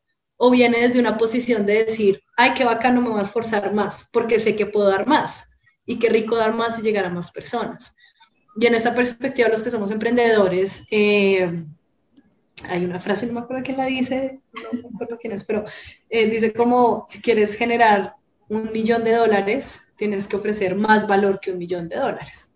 o 0.45 0.51
viene 0.51 0.81
desde 0.81 0.99
una 0.99 1.17
posición 1.17 1.65
de 1.67 1.85
decir, 1.85 2.21
ay, 2.37 2.53
qué 2.55 2.65
bacano, 2.65 3.01
me 3.01 3.11
voy 3.11 3.21
a 3.21 3.23
esforzar 3.23 3.73
más, 3.73 4.09
porque 4.13 4.41
sé 4.41 4.57
que 4.57 4.67
puedo 4.67 4.89
dar 4.89 5.07
más, 5.07 5.57
y 5.87 6.01
qué 6.01 6.09
rico 6.09 6.35
dar 6.35 6.53
más 6.53 6.81
y 6.81 6.83
llegar 6.83 7.05
a 7.05 7.11
más 7.11 7.31
personas. 7.31 7.95
Y 8.57 8.67
en 8.67 8.75
esta 8.75 8.93
perspectiva, 8.93 9.49
los 9.49 9.63
que 9.63 9.71
somos 9.71 9.93
emprendedores, 9.93 10.85
eh, 10.91 11.65
hay 12.69 12.85
una 12.85 12.99
frase, 12.99 13.29
no 13.29 13.35
me 13.35 13.41
acuerdo 13.41 13.63
quién 13.63 13.77
la 13.77 13.85
dice, 13.85 14.41
no 14.53 14.81
me 14.83 14.97
acuerdo 14.97 15.17
quién 15.17 15.33
es, 15.33 15.45
pero 15.45 15.63
eh, 16.11 16.29
dice 16.29 16.53
como 16.53 17.07
si 17.09 17.23
quieres 17.23 17.55
generar 17.55 18.17
un 18.49 18.73
millón 18.73 19.05
de 19.05 19.13
dólares, 19.13 19.93
tienes 19.95 20.27
que 20.27 20.35
ofrecer 20.35 20.75
más 20.75 21.07
valor 21.07 21.39
que 21.39 21.53
un 21.53 21.59
millón 21.59 21.89
de 21.89 21.99
dólares. 21.99 22.53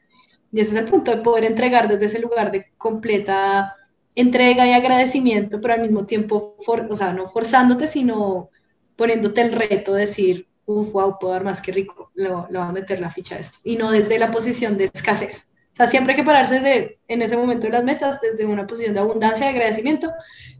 Y 0.50 0.58
ese 0.58 0.72
es 0.72 0.82
el 0.82 0.90
punto 0.90 1.12
de 1.12 1.22
poder 1.22 1.44
entregar 1.44 1.86
desde 1.86 2.06
ese 2.06 2.18
lugar 2.18 2.50
de 2.50 2.66
completa 2.76 3.76
entrega 4.16 4.66
y 4.66 4.72
agradecimiento, 4.72 5.60
pero 5.60 5.74
al 5.74 5.82
mismo 5.82 6.04
tiempo, 6.06 6.56
o 6.66 6.96
sea, 6.96 7.12
no 7.12 7.28
forzándote, 7.28 7.86
sino 7.86 8.50
poniéndote 8.96 9.42
el 9.42 9.52
reto 9.52 9.94
de 9.94 10.00
decir, 10.00 10.48
uff, 10.64 10.90
wow, 10.92 11.18
puedo 11.20 11.34
dar 11.34 11.44
más 11.44 11.62
que 11.62 11.70
rico, 11.70 12.10
le, 12.14 12.28
le 12.28 12.30
voy 12.30 12.58
a 12.58 12.72
meter 12.72 12.98
la 12.98 13.10
ficha 13.10 13.36
a 13.36 13.38
esto. 13.38 13.58
Y 13.62 13.76
no 13.76 13.92
desde 13.92 14.18
la 14.18 14.32
posición 14.32 14.76
de 14.76 14.90
escasez 14.92 15.52
o 15.72 15.78
sea, 15.78 15.88
siempre 15.88 16.14
hay 16.14 16.16
que 16.16 16.24
pararse 16.24 16.54
desde, 16.54 17.00
en 17.06 17.20
ese 17.20 17.36
momento 17.36 17.66
de 17.66 17.72
las 17.74 17.84
metas 17.84 18.18
desde 18.22 18.46
una 18.46 18.66
posición 18.66 18.94
de 18.94 19.00
abundancia, 19.00 19.44
de 19.44 19.52
agradecimiento 19.52 20.10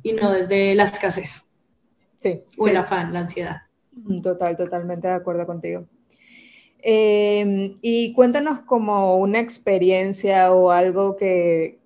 y 0.03 0.13
no 0.13 0.31
desde 0.31 0.75
la 0.75 0.85
escasez. 0.85 1.51
Sí. 2.19 2.43
O 2.59 2.69
el 2.69 2.77
afán, 2.77 3.15
la 3.15 3.21
ansiedad. 3.21 3.63
Mm, 3.93 4.21
total, 4.21 4.59
totalmente 4.59 5.09
de 5.09 5.15
acuerdo 5.15 5.47
contigo. 5.47 5.87
Em, 6.83 7.79
y 7.81 8.13
cuéntanos 8.13 8.61
como 8.67 9.17
una 9.17 9.41
experiencia 9.41 10.53
o 10.53 10.71
algo 10.71 11.17
que 11.17 11.79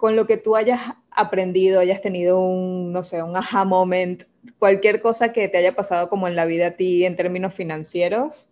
con 0.00 0.16
lo 0.16 0.26
que 0.26 0.38
tú 0.38 0.56
hayas 0.56 0.80
aprendido, 1.10 1.78
hayas 1.78 2.00
tenido 2.00 2.40
un, 2.40 2.90
no 2.90 3.04
sé, 3.04 3.22
un 3.22 3.36
aha 3.36 3.66
moment, 3.66 4.22
cualquier 4.58 5.02
cosa 5.02 5.30
que 5.30 5.46
te 5.46 5.58
haya 5.58 5.76
pasado 5.76 6.08
como 6.08 6.26
en 6.26 6.36
la 6.36 6.46
vida 6.46 6.68
a 6.68 6.70
ti 6.70 7.04
en 7.04 7.16
términos 7.16 7.52
financieros, 7.52 8.48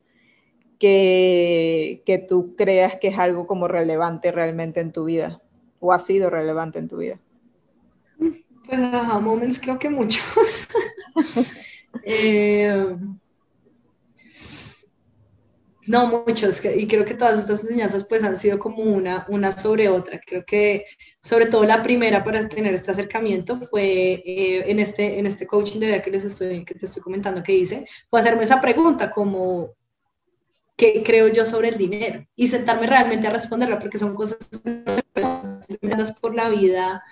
que, 0.79 2.03
que 2.05 2.19
tú 2.19 2.55
creas 2.55 2.97
que 2.97 3.09
es 3.09 3.19
algo 3.19 3.47
como 3.47 3.67
relevante 3.67 4.31
realmente 4.31 4.81
en 4.81 4.93
tu 4.93 5.07
vida 5.07 5.41
o 5.81 5.95
ha 5.95 5.99
sido 6.01 6.29
relevante 6.29 6.79
en 6.81 6.89
tu 6.89 6.99
vida? 6.99 7.19
Pues 8.19 8.45
a 8.93 9.19
moments 9.19 9.59
creo 9.59 9.79
que 9.79 9.89
muchos. 9.89 10.23
Eh, 12.05 12.97
no 15.89 16.07
muchos, 16.07 16.63
y 16.65 16.87
creo 16.87 17.05
que 17.05 17.15
todas 17.15 17.39
estas 17.39 17.63
enseñanzas 17.63 18.05
pues 18.05 18.23
han 18.23 18.37
sido 18.37 18.59
como 18.59 18.83
una, 18.83 19.27
una 19.29 19.53
sobre 19.53 19.89
otra. 19.89 20.21
Creo 20.25 20.45
que 20.45 20.85
sobre 21.23 21.47
todo 21.47 21.65
la 21.65 21.83
primera 21.83 22.23
para 22.23 22.47
tener 22.49 22.75
este 22.75 22.91
acercamiento 22.91 23.57
fue 23.57 24.23
eh, 24.25 24.71
en, 24.71 24.79
este, 24.79 25.19
en 25.19 25.27
este 25.27 25.47
coaching 25.47 25.81
de 25.81 25.87
vida 25.87 26.03
que, 26.03 26.11
les 26.11 26.25
estoy, 26.25 26.65
que 26.65 26.75
te 26.75 26.87
estoy 26.87 27.03
comentando 27.03 27.43
que 27.43 27.55
hice, 27.55 27.87
fue 28.11 28.21
hacerme 28.21 28.45
esa 28.45 28.61
pregunta 28.61 29.11
como 29.11 29.75
qué 30.77 31.03
creo 31.03 31.29
yo 31.29 31.45
sobre 31.45 31.69
el 31.69 31.79
dinero 31.79 32.25
y 32.37 32.49
sentarme 32.49 32.87
realmente 32.87 33.27
a 33.27 33.33
responderla, 33.33 33.79
porque 33.79 33.99
son 33.99 34.15
cosas 34.15 34.39
que 34.63 35.91
andas 35.91 36.19
por 36.21 36.35
la 36.35 36.49
vida, 36.51 37.03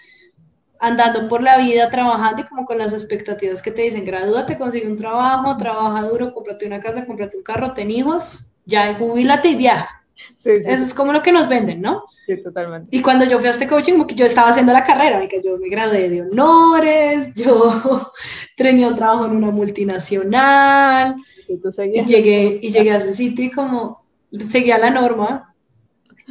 andando 0.78 1.28
por 1.28 1.42
la 1.42 1.58
vida, 1.58 1.90
trabajando 1.90 2.42
y 2.42 2.46
como 2.46 2.64
con 2.66 2.78
las 2.78 2.92
expectativas 2.92 3.62
que 3.62 3.70
te 3.70 3.82
dicen, 3.82 4.04
gradúate, 4.04 4.58
consigue 4.58 4.86
un 4.86 4.96
trabajo, 4.96 5.56
trabaja 5.56 6.02
duro, 6.02 6.32
cómprate 6.32 6.66
una 6.66 6.80
casa, 6.80 7.06
cómprate 7.06 7.36
un 7.38 7.42
carro, 7.42 7.74
ten 7.74 7.90
hijos, 7.90 8.52
ya 8.66 8.94
jubílate 8.94 9.48
y 9.48 9.56
viaja. 9.56 9.88
Sí, 10.14 10.62
sí. 10.62 10.70
Eso 10.70 10.82
es 10.82 10.94
como 10.94 11.12
lo 11.12 11.22
que 11.22 11.32
nos 11.32 11.48
venden, 11.48 11.80
¿no? 11.80 12.04
Sí, 12.26 12.42
totalmente. 12.42 12.94
Y 12.96 13.02
cuando 13.02 13.24
yo 13.24 13.38
fui 13.38 13.48
a 13.48 13.50
este 13.50 13.66
coaching, 13.66 14.06
yo 14.14 14.26
estaba 14.26 14.48
haciendo 14.48 14.72
la 14.72 14.84
carrera, 14.84 15.26
que 15.28 15.42
yo 15.42 15.58
me 15.58 15.68
gradué 15.68 16.08
de 16.08 16.22
honores, 16.22 17.34
yo 17.36 18.12
tenía 18.56 18.88
un 18.88 18.96
trabajo 18.96 19.26
en 19.26 19.32
una 19.32 19.50
multinacional, 19.50 21.16
y, 21.48 22.04
llegué, 22.04 22.58
y 22.60 22.70
llegué 22.70 22.92
a 22.92 22.96
ese 22.96 23.14
sitio 23.14 23.44
y 23.44 23.50
como 23.50 24.02
seguía 24.48 24.78
la 24.78 24.90
norma 24.90 25.54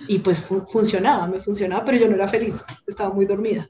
y 0.07 0.19
pues 0.19 0.41
funcionaba, 0.41 1.25
me 1.27 1.39
funcionaba, 1.39 1.85
pero 1.85 1.97
yo 1.97 2.07
no 2.07 2.15
era 2.15 2.27
feliz, 2.27 2.65
estaba 2.85 3.13
muy 3.13 3.25
dormida. 3.25 3.69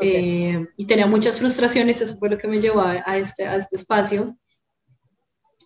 Eh, 0.00 0.66
y 0.76 0.86
tenía 0.86 1.06
muchas 1.06 1.38
frustraciones, 1.38 2.00
eso 2.00 2.16
fue 2.16 2.30
lo 2.30 2.38
que 2.38 2.48
me 2.48 2.60
llevó 2.60 2.80
a, 2.80 3.18
este, 3.18 3.46
a 3.46 3.56
este 3.56 3.76
espacio. 3.76 4.36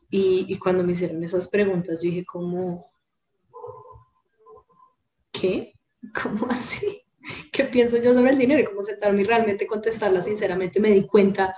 Y, 0.08 0.58
cuando 0.58 0.84
me 0.84 0.92
hicieron 0.92 1.22
esas 1.24 1.48
preguntas, 1.48 2.00
dije 2.00 2.24
como, 2.24 2.86
¿qué? 5.32 5.72
¿Cómo 6.22 6.46
así? 6.50 7.02
¿Qué 7.52 7.64
pienso 7.64 7.96
yo 7.96 8.14
sobre 8.14 8.30
el 8.30 8.38
dinero? 8.38 8.60
Y 8.60 8.64
cómo 8.64 8.82
sentarme 8.82 9.22
y 9.22 9.24
realmente 9.24 9.66
contestarla 9.66 10.22
sinceramente, 10.22 10.80
me 10.80 10.90
di 10.90 11.06
cuenta 11.06 11.56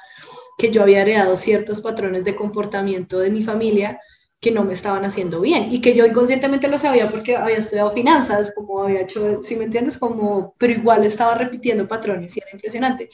que 0.57 0.71
yo 0.71 0.83
había 0.83 1.02
heredado 1.02 1.37
ciertos 1.37 1.81
patrones 1.81 2.25
de 2.25 2.35
comportamiento 2.35 3.19
de 3.19 3.31
mi 3.31 3.43
familia 3.43 4.00
que 4.40 4.50
no 4.50 4.64
me 4.64 4.73
estaban 4.73 5.05
haciendo 5.05 5.40
bien 5.40 5.69
y 5.71 5.81
que 5.81 5.95
yo 5.95 6.07
inconscientemente 6.07 6.69
lo 6.69 6.78
sabía 6.78 7.09
porque 7.09 7.37
había 7.37 7.57
estudiado 7.57 7.90
finanzas, 7.90 8.52
como 8.55 8.83
había 8.83 9.00
hecho, 9.00 9.43
si 9.43 9.57
me 9.57 9.64
entiendes, 9.64 9.99
como, 9.99 10.55
pero 10.59 10.73
igual 10.73 11.05
estaba 11.05 11.35
repitiendo 11.35 11.88
patrones 11.88 12.37
y 12.37 12.40
era 12.40 12.50
impresionante. 12.52 13.11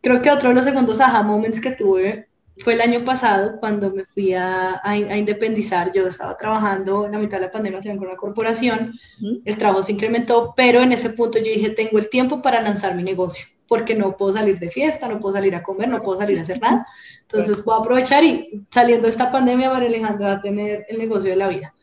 Creo 0.00 0.20
que 0.22 0.30
otro 0.30 0.50
de 0.50 0.54
los 0.54 0.64
segundos 0.64 1.00
aha 1.00 1.22
moments 1.22 1.60
que 1.60 1.72
tuve 1.72 2.27
fue 2.60 2.74
el 2.74 2.80
año 2.80 3.04
pasado 3.04 3.56
cuando 3.58 3.90
me 3.90 4.04
fui 4.04 4.34
a, 4.34 4.80
a, 4.82 4.96
independizar. 4.96 5.92
Yo 5.92 6.06
estaba 6.06 6.36
trabajando 6.36 7.06
en 7.06 7.12
la 7.12 7.18
mitad 7.18 7.38
de 7.38 7.46
la 7.46 7.52
pandemia 7.52 7.80
con 7.80 8.06
una 8.06 8.16
corporación, 8.16 8.98
el 9.44 9.58
trabajo 9.58 9.82
se 9.82 9.92
incrementó, 9.92 10.52
pero 10.56 10.80
en 10.80 10.92
ese 10.92 11.10
punto 11.10 11.38
yo 11.38 11.44
dije, 11.44 11.70
tengo 11.70 11.98
el 11.98 12.08
tiempo 12.08 12.42
para 12.42 12.60
lanzar 12.60 12.94
mi 12.94 13.02
negocio 13.02 13.46
porque 13.68 13.94
no 13.94 14.16
puedo 14.16 14.32
salir 14.32 14.58
de 14.58 14.70
fiesta, 14.70 15.08
no 15.08 15.20
puedo 15.20 15.34
salir 15.34 15.54
a 15.54 15.62
comer, 15.62 15.88
no 15.88 16.02
puedo 16.02 16.18
salir 16.18 16.38
a 16.38 16.42
hacer 16.42 16.60
nada. 16.60 16.86
Entonces 17.20 17.60
puedo 17.60 17.78
aprovechar 17.78 18.24
y 18.24 18.64
saliendo 18.70 19.04
de 19.04 19.10
esta 19.10 19.30
pandemia, 19.30 19.70
María 19.70 19.88
Alejandra 19.88 20.28
va 20.28 20.34
a 20.34 20.40
tener 20.40 20.86
el 20.88 20.98
negocio 20.98 21.30
de 21.30 21.36
la 21.36 21.48
vida. 21.48 21.74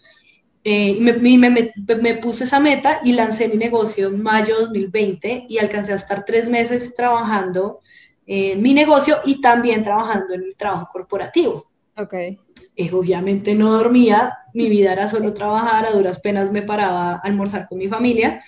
Eh, 0.63 0.97
me, 0.99 1.13
me, 1.13 1.73
me, 2.01 2.13
puse 2.15 2.45
esa 2.45 2.59
meta 2.59 2.99
y 3.03 3.13
lancé 3.13 3.47
mi 3.47 3.55
negocio 3.55 4.07
en 4.07 4.23
mayo 4.23 4.55
de 4.55 4.61
2020 4.61 5.45
y 5.47 5.59
alcancé 5.59 5.91
a 5.91 5.95
estar 5.95 6.25
tres 6.25 6.49
meses 6.49 6.95
trabajando 6.95 7.81
en 8.25 8.61
mi 8.61 8.73
negocio 8.73 9.17
y 9.25 9.41
también 9.41 9.83
trabajando 9.83 10.33
en 10.33 10.45
mi 10.45 10.53
trabajo 10.53 10.89
corporativo. 10.91 11.69
Ok. 11.97 12.13
Eh, 12.13 12.91
obviamente 12.91 13.55
no 13.55 13.71
dormía, 13.71 14.37
mi 14.53 14.69
vida 14.69 14.93
era 14.93 15.07
solo 15.07 15.33
trabajar, 15.33 15.85
a 15.85 15.91
duras 15.91 16.19
penas 16.19 16.51
me 16.51 16.61
paraba 16.61 17.13
a 17.13 17.15
almorzar 17.17 17.67
con 17.67 17.77
mi 17.77 17.87
familia 17.87 18.43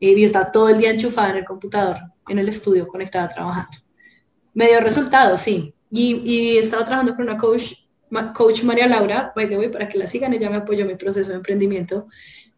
eh, 0.00 0.14
y 0.16 0.24
estaba 0.24 0.50
todo 0.50 0.68
el 0.68 0.78
día 0.78 0.90
enchufada 0.90 1.30
en 1.30 1.36
el 1.38 1.44
computador 1.44 1.98
en 2.28 2.38
el 2.38 2.48
estudio 2.48 2.86
conectada 2.86 3.28
trabajando. 3.28 3.78
Me 4.54 4.68
dio 4.68 4.80
resultados, 4.80 5.40
sí. 5.40 5.72
Y, 5.90 6.16
y 6.24 6.58
estaba 6.58 6.84
trabajando 6.84 7.14
con 7.14 7.28
una 7.28 7.38
coach, 7.38 7.72
coach 8.34 8.64
María 8.64 8.86
Laura, 8.86 9.32
by 9.34 9.48
the 9.48 9.58
way, 9.58 9.68
para 9.68 9.88
que 9.88 9.98
la 9.98 10.06
sigan, 10.06 10.32
ella 10.32 10.50
me 10.50 10.56
apoyó 10.56 10.82
en 10.82 10.88
mi 10.88 10.94
proceso 10.96 11.30
de 11.30 11.36
emprendimiento. 11.36 12.06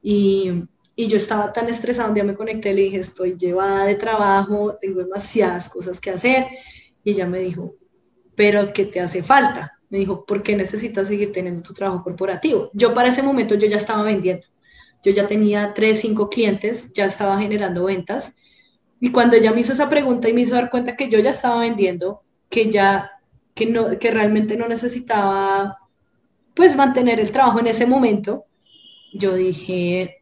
Y, 0.03 0.65
y 1.01 1.07
yo 1.07 1.17
estaba 1.17 1.53
tan 1.53 1.69
estresada, 1.69 2.09
un 2.09 2.15
día 2.15 2.25
me 2.25 2.35
conecté, 2.35 2.75
le 2.75 2.83
dije, 2.83 2.97
estoy 2.97 3.37
llevada 3.37 3.85
de 3.85 3.95
trabajo, 3.95 4.77
tengo 4.81 4.99
demasiadas 4.99 5.69
cosas 5.69 6.01
que 6.01 6.11
hacer. 6.11 6.49
Y 7.05 7.13
ella 7.13 7.25
me 7.25 7.39
dijo, 7.39 7.77
pero 8.35 8.73
¿qué 8.73 8.85
te 8.85 8.99
hace 8.99 9.23
falta? 9.23 9.79
Me 9.91 9.99
dijo, 9.99 10.27
¿por 10.27 10.43
qué 10.43 10.57
necesitas 10.57 11.07
seguir 11.07 11.31
teniendo 11.31 11.63
tu 11.63 11.73
trabajo 11.73 12.03
corporativo? 12.03 12.73
Yo 12.73 12.95
para 12.95 13.11
ese 13.11 13.23
momento 13.23 13.55
yo 13.55 13.69
ya 13.69 13.77
estaba 13.77 14.03
vendiendo. 14.03 14.45
Yo 15.05 15.13
ya 15.13 15.29
tenía 15.29 15.73
tres, 15.73 16.01
cinco 16.01 16.29
clientes, 16.29 16.93
ya 16.93 17.05
estaba 17.05 17.39
generando 17.39 17.85
ventas. 17.85 18.35
Y 18.99 19.13
cuando 19.13 19.37
ella 19.37 19.53
me 19.53 19.61
hizo 19.61 19.75
esa 19.75 19.89
pregunta 19.89 20.29
y 20.29 20.33
me 20.33 20.41
hizo 20.41 20.57
dar 20.57 20.69
cuenta 20.69 20.97
que 20.97 21.09
yo 21.09 21.21
ya 21.21 21.31
estaba 21.31 21.61
vendiendo, 21.61 22.23
que 22.51 22.73
ya, 22.73 23.13
que, 23.55 23.67
no, 23.67 23.97
que 24.01 24.11
realmente 24.11 24.57
no 24.57 24.67
necesitaba, 24.67 25.79
pues, 26.55 26.75
mantener 26.75 27.21
el 27.21 27.31
trabajo 27.31 27.61
en 27.61 27.69
ese 27.69 27.87
momento, 27.87 28.47
yo 29.13 29.37
dije, 29.37 30.18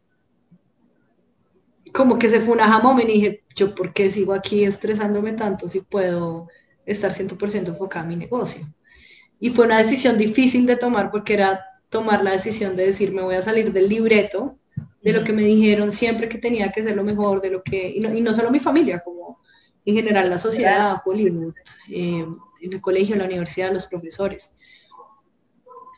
como 1.89 2.17
que 2.17 2.29
se 2.29 2.41
fue 2.41 2.55
una 2.55 2.67
jamón 2.67 2.99
y 3.01 3.05
dije, 3.05 3.43
yo, 3.55 3.73
¿por 3.75 3.93
qué 3.93 4.09
sigo 4.09 4.33
aquí 4.33 4.63
estresándome 4.63 5.33
tanto 5.33 5.67
si 5.67 5.81
puedo 5.81 6.47
estar 6.85 7.11
100% 7.11 7.67
enfocada 7.69 8.03
en 8.03 8.09
mi 8.09 8.15
negocio? 8.15 8.65
Y 9.39 9.49
fue 9.49 9.65
una 9.65 9.77
decisión 9.77 10.17
difícil 10.17 10.65
de 10.65 10.75
tomar 10.75 11.11
porque 11.11 11.33
era 11.33 11.63
tomar 11.89 12.23
la 12.23 12.31
decisión 12.31 12.75
de 12.75 12.87
decir, 12.87 13.11
me 13.11 13.21
voy 13.21 13.35
a 13.35 13.41
salir 13.41 13.71
del 13.71 13.87
libreto 13.87 14.57
de 15.01 15.13
lo 15.13 15.23
que 15.23 15.33
me 15.33 15.43
dijeron 15.43 15.91
siempre 15.91 16.27
que 16.27 16.37
tenía 16.37 16.71
que 16.71 16.83
ser 16.83 16.95
lo 16.95 17.03
mejor, 17.03 17.41
de 17.41 17.51
lo 17.51 17.63
que, 17.63 17.89
y 17.89 17.99
no, 17.99 18.13
y 18.13 18.21
no 18.21 18.33
solo 18.33 18.51
mi 18.51 18.59
familia, 18.59 18.99
como 18.99 19.39
en 19.85 19.95
general 19.95 20.29
la 20.29 20.37
sociedad, 20.37 20.97
Hollywood, 21.05 21.53
eh, 21.89 22.25
en 22.61 22.73
el 22.73 22.81
colegio, 22.81 23.15
la 23.15 23.25
universidad, 23.25 23.71
los 23.71 23.85
profesores. 23.85 24.57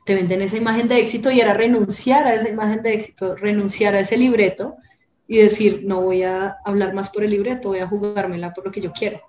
Te 0.05 0.13
venden 0.13 0.41
esa 0.41 0.57
imagen 0.57 0.87
de 0.87 0.99
éxito 0.99 1.31
y 1.31 1.39
era 1.39 1.53
renunciar 1.53 2.27
a 2.27 2.33
esa 2.33 2.49
imagen 2.49 2.83
de 2.83 2.93
éxito, 2.93 3.35
renunciar 3.35 3.95
a 3.95 4.01
ese 4.01 4.17
libreto 4.17 4.75
y 5.29 5.37
decir, 5.37 5.83
no 5.85 6.01
voy 6.01 6.23
a 6.23 6.57
hablar 6.65 6.95
más 6.95 7.11
por 7.11 7.23
el 7.23 7.29
libreto, 7.29 7.69
voy 7.69 7.79
a 7.79 7.87
jugármela 7.87 8.51
por 8.51 8.65
lo 8.65 8.71
que 8.71 8.81
yo 8.81 8.91
quiero. 8.91 9.21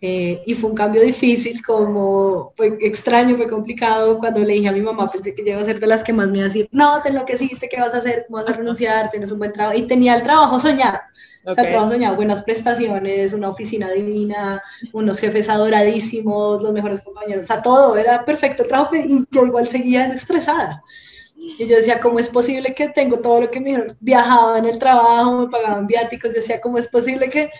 Eh, 0.00 0.42
y 0.44 0.54
fue 0.56 0.70
un 0.70 0.76
cambio 0.76 1.00
difícil, 1.00 1.64
como 1.64 2.52
fue 2.56 2.76
extraño, 2.80 3.36
fue 3.36 3.46
complicado. 3.48 4.18
Cuando 4.18 4.40
le 4.40 4.54
dije 4.54 4.68
a 4.68 4.72
mi 4.72 4.82
mamá, 4.82 5.08
pensé 5.08 5.36
que 5.36 5.48
iba 5.48 5.60
a 5.60 5.64
ser 5.64 5.78
de 5.78 5.86
las 5.86 6.02
que 6.02 6.12
más 6.12 6.28
me 6.30 6.38
iba 6.38 6.46
a 6.46 6.48
decir, 6.48 6.68
no, 6.72 7.00
te 7.00 7.10
enloqueciste, 7.10 7.68
¿qué 7.68 7.80
vas 7.80 7.94
a 7.94 7.98
hacer? 7.98 8.24
¿Cómo 8.26 8.42
vas 8.42 8.48
a 8.48 8.56
renunciar? 8.56 9.08
Tienes 9.08 9.30
un 9.30 9.38
buen 9.38 9.52
trabajo. 9.52 9.78
Y 9.78 9.86
tenía 9.86 10.16
el 10.16 10.24
trabajo 10.24 10.58
soñado. 10.58 10.98
O 11.44 11.54
sea, 11.54 11.62
el 11.62 11.70
trabajo 11.70 11.92
soñado, 11.92 12.16
buenas 12.16 12.42
prestaciones, 12.42 13.32
una 13.32 13.48
oficina 13.48 13.92
divina, 13.92 14.60
unos 14.92 15.20
jefes 15.20 15.48
adoradísimos, 15.48 16.60
los 16.60 16.72
mejores 16.72 17.02
compañeros, 17.02 17.44
o 17.44 17.46
sea, 17.46 17.62
todo 17.62 17.96
era 17.96 18.24
perfecto 18.24 18.64
el 18.64 18.68
trabajo, 18.68 18.96
y 18.96 19.24
yo 19.30 19.46
igual 19.46 19.64
seguía 19.64 20.08
estresada. 20.08 20.82
Y 21.36 21.66
yo 21.66 21.76
decía, 21.76 22.00
¿cómo 22.00 22.18
es 22.18 22.28
posible 22.28 22.74
que 22.74 22.88
tengo 22.88 23.20
todo 23.20 23.42
lo 23.42 23.50
que 23.50 23.60
me 23.60 23.66
dijeron? 23.66 23.96
Viajaba 24.00 24.58
en 24.58 24.64
el 24.64 24.78
trabajo, 24.78 25.40
me 25.40 25.48
pagaban 25.48 25.86
viáticos, 25.86 26.30
yo 26.30 26.40
decía, 26.40 26.60
¿cómo 26.60 26.78
es 26.78 26.88
posible 26.88 27.28
que 27.28 27.50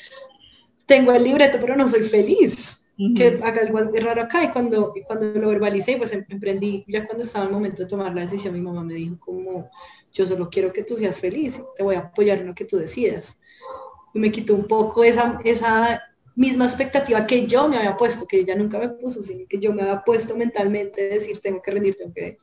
tengo 0.86 1.12
el 1.12 1.24
libreto, 1.24 1.58
pero 1.60 1.76
no 1.76 1.86
soy 1.88 2.02
feliz. 2.02 2.82
Que 3.14 3.38
haga 3.42 3.60
algo 3.60 3.78
raro 4.00 4.22
acá. 4.22 4.42
Y 4.44 4.50
cuando, 4.50 4.92
y 4.94 5.02
cuando 5.02 5.26
lo 5.38 5.48
verbalicé, 5.48 5.98
pues 5.98 6.14
em, 6.14 6.24
emprendí, 6.30 6.82
ya 6.88 7.06
cuando 7.06 7.24
estaba 7.24 7.44
el 7.44 7.52
momento 7.52 7.82
de 7.82 7.88
tomar 7.88 8.14
la 8.14 8.22
decisión, 8.22 8.54
mi 8.54 8.62
mamá 8.62 8.82
me 8.82 8.94
dijo 8.94 9.18
como, 9.20 9.70
yo 10.14 10.24
solo 10.24 10.48
quiero 10.48 10.72
que 10.72 10.82
tú 10.82 10.96
seas 10.96 11.20
feliz, 11.20 11.60
te 11.76 11.82
voy 11.82 11.96
a 11.96 11.98
apoyar 11.98 12.38
en 12.38 12.46
lo 12.46 12.54
que 12.54 12.64
tú 12.64 12.78
decidas. 12.78 13.38
Y 14.14 14.18
me 14.18 14.32
quitó 14.32 14.54
un 14.54 14.66
poco 14.66 15.04
esa, 15.04 15.38
esa 15.44 16.00
misma 16.36 16.64
expectativa 16.64 17.26
que 17.26 17.46
yo 17.46 17.68
me 17.68 17.76
había 17.76 17.98
puesto, 17.98 18.26
que 18.26 18.38
ella 18.38 18.54
nunca 18.54 18.78
me 18.78 18.88
puso, 18.88 19.22
sino 19.22 19.46
que 19.46 19.58
yo 19.58 19.74
me 19.74 19.82
había 19.82 20.02
puesto 20.02 20.34
mentalmente 20.34 21.02
de 21.02 21.08
decir, 21.16 21.38
tengo 21.40 21.60
que 21.60 21.72
rendir, 21.72 21.96
tengo 21.96 22.14
que... 22.14 22.38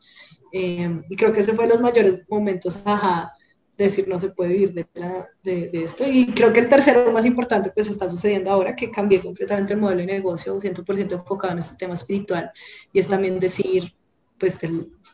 Eh, 0.56 1.02
y 1.10 1.16
creo 1.16 1.34
que 1.34 1.40
ese 1.40 1.54
fue 1.54 1.68
los 1.68 1.82
mayores 1.82 2.20
momentos, 2.30 2.86
ajá, 2.86 3.34
decir 3.76 4.08
no 4.08 4.20
se 4.20 4.30
puede 4.30 4.54
vivir 4.54 4.74
de, 4.74 4.88
de, 5.44 5.84
esto. 5.84 6.06
Y 6.08 6.28
creo 6.28 6.54
que 6.54 6.60
el 6.60 6.70
tercero 6.70 7.12
más 7.12 7.26
importante 7.26 7.72
pues 7.72 7.90
está 7.90 8.08
sucediendo 8.08 8.52
ahora 8.52 8.76
que 8.76 8.92
cambié 8.92 9.20
completamente 9.20 9.74
el 9.74 9.80
modelo 9.80 10.02
de 10.02 10.08
negocio, 10.08 10.60
100% 10.60 11.14
enfocado 11.14 11.54
en 11.54 11.60
este 11.60 11.76
tema 11.78 11.96
espiritual 11.96 12.52
y 12.94 13.00
es 13.00 13.08
también 13.08 13.40
decir 13.40 13.94
pues 14.38 14.60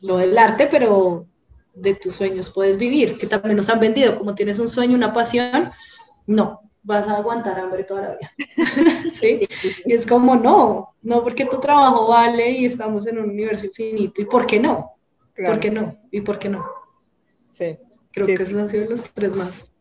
lo 0.02 0.18
del 0.18 0.38
arte, 0.38 0.68
pero 0.70 1.26
de 1.74 1.96
tus 1.96 2.16
sueños 2.16 2.50
puedes 2.50 2.78
vivir, 2.78 3.18
que 3.18 3.28
también 3.28 3.56
nos 3.56 3.70
han 3.70 3.80
vendido, 3.80 4.18
como 4.18 4.36
tienes 4.36 4.60
un 4.60 4.68
sueño, 4.68 4.96
una 4.96 5.14
pasión, 5.14 5.70
no, 6.28 6.62
vas 6.84 7.08
a 7.08 7.18
aguantar 7.18 7.60
hambre 7.60 7.84
toda 7.84 8.02
la 8.02 8.18
vida. 8.18 8.32
¿Sí? 9.14 9.48
Y 9.86 9.94
es 9.94 10.06
como, 10.06 10.36
no, 10.36 10.96
no 11.02 11.24
porque 11.24 11.46
tu 11.46 11.60
trabajo 11.60 12.08
vale 12.08 12.50
y 12.52 12.66
estamos 12.66 13.08
en 13.08 13.20
un 13.20 13.30
universo 13.30 13.68
infinito, 13.68 14.22
¿y 14.22 14.26
por 14.26 14.46
qué 14.46 14.60
no? 14.60 14.99
¿Por 15.46 15.60
qué 15.60 15.72
no? 15.72 15.98
¿Y 16.12 16.22
por 16.22 16.40
qué 16.40 16.50
no? 16.50 16.66
Sí, 17.50 17.78
Creo 18.12 18.28
que 18.28 18.34
esos 18.34 18.56
han 18.56 18.70
sido 18.70 18.90
los 18.90 19.12
tres 19.12 19.36
más. 19.36 19.76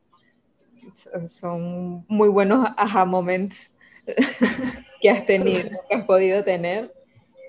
Son 1.26 2.04
muy 2.08 2.28
buenos 2.28 2.68
aha 2.76 3.04
moments 3.04 3.74
que 5.00 5.10
has 5.10 5.26
tenido, 5.26 5.70
que 5.88 5.96
has 5.96 6.04
podido 6.04 6.44
tener. 6.44 6.94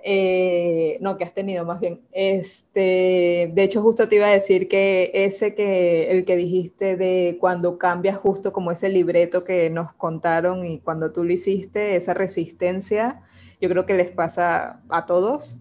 Eh, 0.04 0.98
no, 1.02 1.18
que 1.18 1.26
has 1.26 1.34
tenido 1.34 1.66
más 1.66 1.82
bien. 1.82 2.02
Este, 2.14 3.52
de 3.54 3.64
hecho, 3.64 3.82
justo 3.82 4.08
te 4.08 4.16
iba 4.16 4.28
a 4.28 4.32
decir 4.32 4.70
que 4.70 5.12
ese 5.14 5.56
que, 5.56 6.10
el 6.12 6.24
que 6.24 6.38
dijiste 6.38 6.96
de 6.96 7.38
cuando 7.40 7.78
cambias 7.78 8.18
justo 8.18 8.54
como 8.54 8.72
ese 8.72 8.88
libreto 8.88 9.44
que 9.44 9.70
nos 9.70 9.94
contaron 9.94 10.66
y 10.66 10.80
cuando 10.80 11.12
tú 11.12 11.26
lo 11.26 11.34
hiciste, 11.34 11.98
esa 11.98 12.14
resistencia, 12.14 13.22
yo 13.60 13.68
creo 13.68 13.86
que 13.86 13.94
les 13.94 14.10
pasa 14.10 14.82
a 14.88 15.06
todos, 15.06 15.60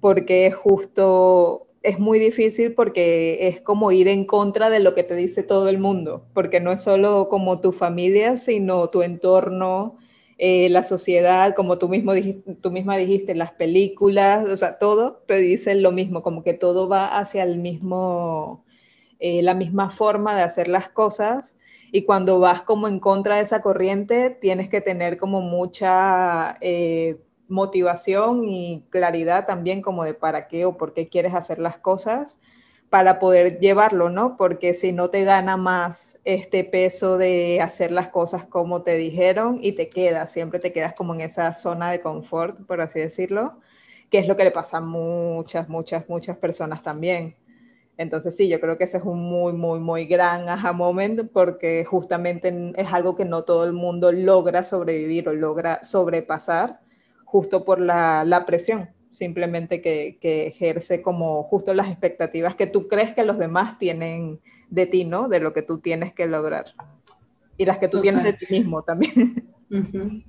porque 0.00 0.52
justo 0.52 1.71
es 1.82 1.98
muy 1.98 2.18
difícil 2.18 2.74
porque 2.74 3.48
es 3.48 3.60
como 3.60 3.92
ir 3.92 4.08
en 4.08 4.24
contra 4.24 4.70
de 4.70 4.80
lo 4.80 4.94
que 4.94 5.02
te 5.02 5.14
dice 5.14 5.42
todo 5.42 5.68
el 5.68 5.78
mundo, 5.78 6.24
porque 6.34 6.60
no 6.60 6.72
es 6.72 6.82
solo 6.82 7.28
como 7.28 7.60
tu 7.60 7.72
familia, 7.72 8.36
sino 8.36 8.88
tu 8.90 9.02
entorno, 9.02 9.98
eh, 10.38 10.68
la 10.70 10.82
sociedad, 10.82 11.54
como 11.54 11.78
tú, 11.78 11.88
mismo 11.88 12.12
tú 12.60 12.70
misma 12.70 12.96
dijiste, 12.96 13.34
las 13.34 13.52
películas, 13.52 14.48
o 14.48 14.56
sea, 14.56 14.78
todo 14.78 15.22
te 15.26 15.36
dice 15.38 15.74
lo 15.74 15.92
mismo, 15.92 16.22
como 16.22 16.42
que 16.42 16.54
todo 16.54 16.88
va 16.88 17.06
hacia 17.18 17.42
el 17.44 17.58
mismo, 17.58 18.64
eh, 19.20 19.42
la 19.42 19.54
misma 19.54 19.90
forma 19.90 20.34
de 20.34 20.42
hacer 20.42 20.68
las 20.68 20.90
cosas. 20.90 21.58
Y 21.92 22.02
cuando 22.02 22.40
vas 22.40 22.62
como 22.62 22.88
en 22.88 23.00
contra 23.00 23.36
de 23.36 23.42
esa 23.42 23.62
corriente, 23.62 24.30
tienes 24.30 24.68
que 24.68 24.80
tener 24.80 25.18
como 25.18 25.42
mucha 25.42 26.56
eh, 26.60 27.18
motivación 27.52 28.48
y 28.48 28.84
claridad 28.90 29.46
también 29.46 29.82
como 29.82 30.04
de 30.04 30.14
para 30.14 30.48
qué 30.48 30.64
o 30.64 30.76
por 30.76 30.94
qué 30.94 31.08
quieres 31.08 31.34
hacer 31.34 31.58
las 31.58 31.78
cosas 31.78 32.38
para 32.90 33.18
poder 33.18 33.58
llevarlo, 33.60 34.10
¿no? 34.10 34.36
Porque 34.36 34.74
si 34.74 34.92
no 34.92 35.10
te 35.10 35.24
gana 35.24 35.56
más 35.56 36.18
este 36.24 36.64
peso 36.64 37.16
de 37.16 37.60
hacer 37.62 37.90
las 37.90 38.08
cosas 38.10 38.44
como 38.44 38.82
te 38.82 38.96
dijeron 38.96 39.58
y 39.62 39.72
te 39.72 39.88
quedas, 39.88 40.32
siempre 40.32 40.60
te 40.60 40.72
quedas 40.72 40.94
como 40.94 41.14
en 41.14 41.22
esa 41.22 41.52
zona 41.54 41.90
de 41.90 42.00
confort, 42.00 42.66
por 42.66 42.80
así 42.80 43.00
decirlo, 43.00 43.60
que 44.10 44.18
es 44.18 44.28
lo 44.28 44.36
que 44.36 44.44
le 44.44 44.50
pasa 44.50 44.78
a 44.78 44.80
muchas, 44.80 45.68
muchas, 45.68 46.08
muchas 46.08 46.36
personas 46.36 46.82
también. 46.82 47.36
Entonces 47.98 48.36
sí, 48.36 48.48
yo 48.48 48.60
creo 48.60 48.78
que 48.78 48.84
ese 48.84 48.98
es 48.98 49.04
un 49.04 49.22
muy, 49.22 49.52
muy, 49.52 49.78
muy 49.78 50.06
gran 50.06 50.48
aha 50.48 50.72
moment 50.72 51.30
porque 51.32 51.84
justamente 51.84 52.72
es 52.76 52.92
algo 52.92 53.14
que 53.14 53.24
no 53.24 53.44
todo 53.44 53.64
el 53.64 53.72
mundo 53.72 54.12
logra 54.12 54.64
sobrevivir 54.64 55.28
o 55.28 55.34
logra 55.34 55.82
sobrepasar 55.82 56.80
justo 57.32 57.64
por 57.64 57.80
la, 57.80 58.24
la 58.26 58.44
presión 58.44 58.90
simplemente 59.10 59.80
que, 59.80 60.18
que, 60.20 60.46
ejerce 60.46 61.00
como 61.02 61.42
justo 61.44 61.74
las 61.74 61.88
expectativas 61.88 62.54
que 62.54 62.66
tú 62.66 62.88
crees 62.88 63.14
que 63.14 63.24
los 63.24 63.38
demás 63.38 63.78
tienen 63.78 64.40
de 64.68 64.86
ti, 64.86 65.04
¿no? 65.04 65.28
De 65.28 65.40
lo 65.40 65.52
que 65.52 65.62
tú 65.62 65.78
tienes 65.78 66.12
que 66.12 66.26
lograr. 66.26 66.66
Y 67.56 67.64
las 67.64 67.78
que 67.78 67.88
tú 67.88 68.00
tienes 68.00 68.24
de 68.24 68.32
ti 68.34 68.46
mismo 68.50 68.82
también. 68.82 69.48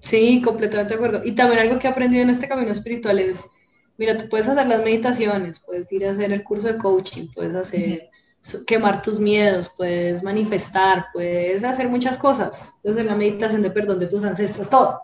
Sí, 0.01 0.41
completamente 0.41 0.93
de 0.93 0.95
acuerdo. 0.95 1.21
Y 1.25 1.33
también 1.33 1.59
algo 1.59 1.77
que 1.77 1.85
he 1.85 1.89
aprendido 1.89 2.23
en 2.23 2.29
este 2.29 2.47
camino 2.47 2.71
espiritual 2.71 3.19
es, 3.19 3.51
mira, 3.97 4.15
tú 4.15 4.29
puedes 4.29 4.47
hacer 4.47 4.67
las 4.67 4.81
meditaciones, 4.81 5.59
puedes 5.59 5.91
ir 5.91 6.07
a 6.07 6.11
hacer 6.11 6.31
el 6.31 6.45
curso 6.45 6.67
de 6.67 6.77
coaching, 6.77 7.27
puedes 7.35 7.53
hacer, 7.53 8.09
quemar 8.65 9.01
tus 9.01 9.19
miedos, 9.19 9.69
puedes 9.75 10.23
manifestar, 10.23 11.07
puedes 11.11 11.61
hacer 11.65 11.89
muchas 11.89 12.17
cosas, 12.17 12.79
puedes 12.81 12.95
hacer 12.95 13.05
la 13.05 13.17
meditación 13.17 13.61
de 13.61 13.71
perdón 13.71 13.99
de 13.99 14.07
tus 14.07 14.23
ancestros, 14.23 14.69
todo. 14.69 15.01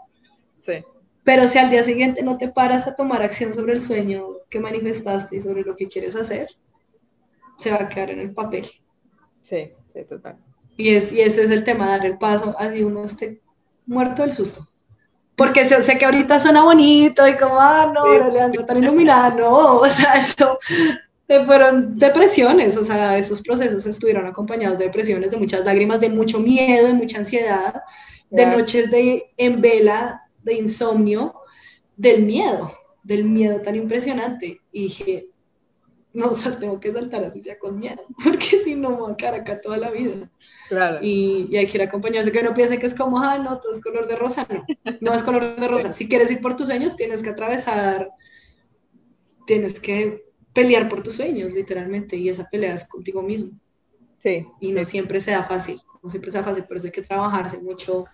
Sí. 0.60 0.86
Pero 1.30 1.48
si 1.48 1.60
al 1.60 1.70
día 1.70 1.84
siguiente 1.84 2.24
no 2.24 2.40
te 2.40 2.48
paras 2.48 2.88
a 2.88 2.96
tomar 2.96 3.22
acción 3.22 3.54
sobre 3.54 3.74
el 3.74 3.84
sueño 3.84 4.38
que 4.50 4.60
manifestaste 4.60 5.36
y 5.36 5.40
sobre 5.40 5.62
lo 5.62 5.76
que 5.76 5.88
quieres 5.88 6.16
hacer, 6.16 6.48
se 7.56 7.70
va 7.70 7.82
a 7.82 7.88
quedar 7.88 8.10
en 8.10 8.20
el 8.20 8.34
papel. 8.34 8.66
Sí, 9.44 9.72
sí, 9.94 10.04
total. 10.06 10.38
Y, 10.76 10.90
es, 10.96 11.12
y 11.12 11.22
ese 11.22 11.44
es 11.44 11.52
el 11.52 11.64
tema, 11.64 11.88
dar 11.88 12.04
el 12.04 12.18
paso, 12.18 12.56
así 12.58 12.82
uno 12.82 13.04
esté 13.04 13.44
muerto 13.86 14.24
del 14.24 14.32
susto. 14.32 14.68
Porque 15.36 15.66
sé, 15.66 16.00
que 16.00 16.06
ahorita 16.06 16.40
suena 16.40 16.64
bonito 16.64 17.28
y 17.28 17.36
como, 17.36 17.60
ah, 17.60 17.94
no, 17.94 18.06
sí. 18.06 18.34
Leandro, 18.34 18.66
tan 18.66 18.80
iluminado, 18.80 19.38
no, 19.38 19.76
o 19.82 19.88
sea, 19.88 20.14
eso 20.14 20.58
eh, 21.28 21.46
fueron 21.46 21.94
depresiones, 21.94 22.76
o 22.76 22.84
sea, 22.84 23.16
esos 23.20 23.44
procesos 23.44 23.86
estuvieron 23.86 24.26
acompañados 24.26 24.80
de 24.80 24.86
depresiones, 24.86 25.30
de 25.30 25.38
muchas 25.38 25.64
lágrimas, 25.64 26.00
de 26.00 26.10
mucho 26.10 26.40
miedo, 26.40 26.88
de 26.88 26.94
mucha 26.94 27.20
ansiedad, 27.20 27.84
de 28.32 28.48
noches 28.48 28.90
de 28.90 29.32
en 29.38 29.62
vela 29.62 30.24
de 30.44 30.54
insomnio 30.56 31.34
del 31.96 32.24
miedo, 32.24 32.72
del 33.04 33.26
miedo 33.26 33.62
tan 33.62 33.76
impresionante. 33.76 34.62
Y 34.72 34.84
dije, 34.84 35.30
no, 36.14 36.28
o 36.28 36.36
sea, 36.36 36.58
tengo 36.58 36.80
que 36.80 36.92
saltar 36.92 37.24
así 37.24 37.42
sea 37.42 37.60
con 37.60 37.78
miedo, 37.78 38.02
porque 38.24 38.60
si 38.64 38.76
no 38.76 38.92
me 38.92 38.96
voy 38.98 39.12
a 39.14 39.18
quedar 39.18 39.36
acá 39.36 39.62
toda 39.62 39.78
la 39.78 39.92
vida. 39.92 40.32
Claro. 40.70 41.00
Y, 41.02 41.48
y 41.50 41.58
hay 41.58 41.68
que 41.68 41.78
ir 41.78 41.84
acompañarse, 41.84 42.32
que 42.32 42.44
no 42.44 42.54
piense 42.54 42.80
que 42.80 42.86
es 42.86 42.96
como, 42.96 43.22
ah, 43.22 43.38
no, 43.38 43.60
todo 43.60 43.72
es 43.72 43.82
color 43.82 44.08
de 44.08 44.16
rosa, 44.16 44.48
no, 44.50 44.66
no 45.02 45.14
es 45.14 45.24
color 45.24 45.56
de 45.56 45.68
rosa. 45.68 45.94
Si 45.94 46.08
quieres 46.08 46.32
ir 46.32 46.42
por 46.42 46.56
tus 46.56 46.68
sueños, 46.68 46.96
tienes 46.96 47.22
que 47.22 47.30
atravesar 47.30 48.10
tienes 49.50 49.80
que 49.80 50.32
pelear 50.54 50.88
por 50.88 51.02
tus 51.02 51.16
sueños, 51.16 51.54
literalmente, 51.54 52.16
y 52.16 52.30
esa 52.30 52.48
pelea 52.48 52.76
es 52.76 52.88
contigo 52.88 53.24
mismo. 53.24 53.60
Sí. 54.20 54.46
Y 54.60 54.74
no 54.74 54.86
siempre 54.86 55.20
sea 55.20 55.44
fácil, 55.44 55.82
no 56.04 56.10
siempre 56.10 56.30
sea 56.30 56.44
fácil, 56.44 56.66
por 56.66 56.78
eso 56.78 56.86
hay 56.86 56.92
que 56.92 57.02
trabajarse 57.02 57.58
mucho 57.58 58.06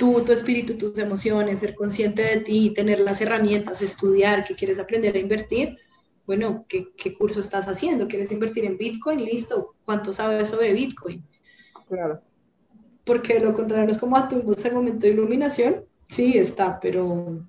tú, 0.00 0.24
tu 0.24 0.32
espíritu, 0.32 0.78
tus 0.78 0.98
emociones, 0.98 1.60
ser 1.60 1.74
consciente 1.74 2.22
de 2.22 2.40
ti, 2.40 2.72
tener 2.74 3.00
las 3.00 3.20
herramientas, 3.20 3.82
estudiar, 3.82 4.44
que 4.44 4.54
quieres 4.54 4.80
aprender 4.80 5.14
a 5.14 5.18
invertir. 5.18 5.76
Bueno, 6.26 6.64
¿qué, 6.70 6.88
¿qué, 6.96 7.14
curso 7.14 7.40
estás 7.40 7.68
haciendo? 7.68 8.08
¿Quieres 8.08 8.32
invertir 8.32 8.64
en 8.64 8.78
Bitcoin? 8.78 9.22
Listo. 9.22 9.74
¿Cuánto 9.84 10.14
sabes 10.14 10.48
sobre 10.48 10.72
Bitcoin? 10.72 11.22
Claro. 11.86 12.22
Porque 13.04 13.40
lo 13.40 13.52
contrario 13.52 13.90
es 13.90 13.98
como 13.98 14.16
a 14.16 14.26
tu 14.26 14.36
el 14.36 14.72
momento 14.74 15.00
de 15.00 15.12
iluminación. 15.12 15.84
Sí, 16.04 16.38
está, 16.38 16.80
pero, 16.80 17.46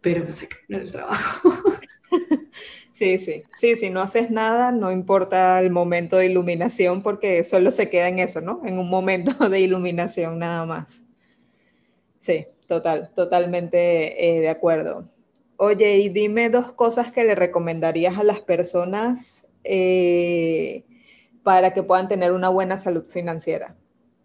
pero 0.00 0.30
sé 0.30 0.48
que 0.48 0.56
no 0.68 0.78
es 0.78 0.84
el 0.84 0.92
trabajo. 0.92 1.50
Sí, 2.94 3.18
sí, 3.18 3.42
sí, 3.56 3.74
si 3.74 3.90
no 3.90 4.02
haces 4.02 4.30
nada, 4.30 4.70
no 4.70 4.92
importa 4.92 5.58
el 5.58 5.70
momento 5.70 6.18
de 6.18 6.26
iluminación 6.26 7.02
porque 7.02 7.42
solo 7.42 7.72
se 7.72 7.88
queda 7.88 8.06
en 8.06 8.20
eso, 8.20 8.40
¿no? 8.42 8.60
En 8.64 8.78
un 8.78 8.88
momento 8.88 9.32
de 9.48 9.60
iluminación 9.60 10.38
nada 10.38 10.66
más. 10.66 11.02
Sí, 12.22 12.46
total, 12.68 13.10
totalmente 13.16 14.36
eh, 14.36 14.40
de 14.40 14.48
acuerdo. 14.48 15.02
Oye, 15.56 15.96
y 15.96 16.08
dime 16.08 16.50
dos 16.50 16.70
cosas 16.70 17.10
que 17.10 17.24
le 17.24 17.34
recomendarías 17.34 18.16
a 18.16 18.22
las 18.22 18.40
personas 18.40 19.48
eh, 19.64 20.84
para 21.42 21.74
que 21.74 21.82
puedan 21.82 22.06
tener 22.06 22.30
una 22.30 22.48
buena 22.48 22.76
salud 22.76 23.02
financiera 23.02 23.74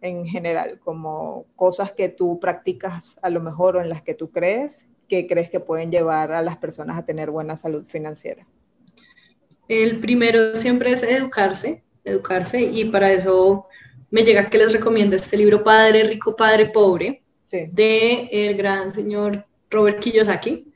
en 0.02 0.28
general, 0.28 0.80
como 0.84 1.48
cosas 1.56 1.92
que 1.92 2.08
tú 2.08 2.40
practicas 2.40 3.18
a 3.24 3.32
lo 3.32 3.40
mejor 3.40 3.78
o 3.78 3.82
en 3.82 3.90
las 3.90 4.04
que 4.04 4.14
tú 4.14 4.30
crees 4.30 4.88
que 5.10 5.26
crees 5.26 5.50
que 5.50 5.60
pueden 5.60 5.90
llevar 5.90 6.34
a 6.34 6.44
las 6.44 6.58
personas 6.58 7.00
a 7.00 7.06
tener 7.06 7.32
buena 7.32 7.58
salud 7.58 7.84
financiera. 7.84 8.46
El 9.68 10.00
primero 10.02 10.56
siempre 10.56 10.92
es 10.92 11.02
educarse, 11.02 11.84
educarse, 12.04 12.62
y 12.62 12.86
para 12.92 13.12
eso 13.12 13.66
me 14.12 14.24
llega 14.24 14.52
que 14.52 14.60
les 14.60 14.72
recomiendo 14.72 15.16
este 15.16 15.36
libro 15.36 15.64
Padre 15.64 16.04
Rico, 16.04 16.36
Padre 16.36 16.68
Pobre, 16.68 17.24
de 17.52 18.30
el 18.32 18.58
gran 18.58 18.94
señor 18.94 19.44
Robert 19.70 20.00
Kiyosaki. 20.00 20.72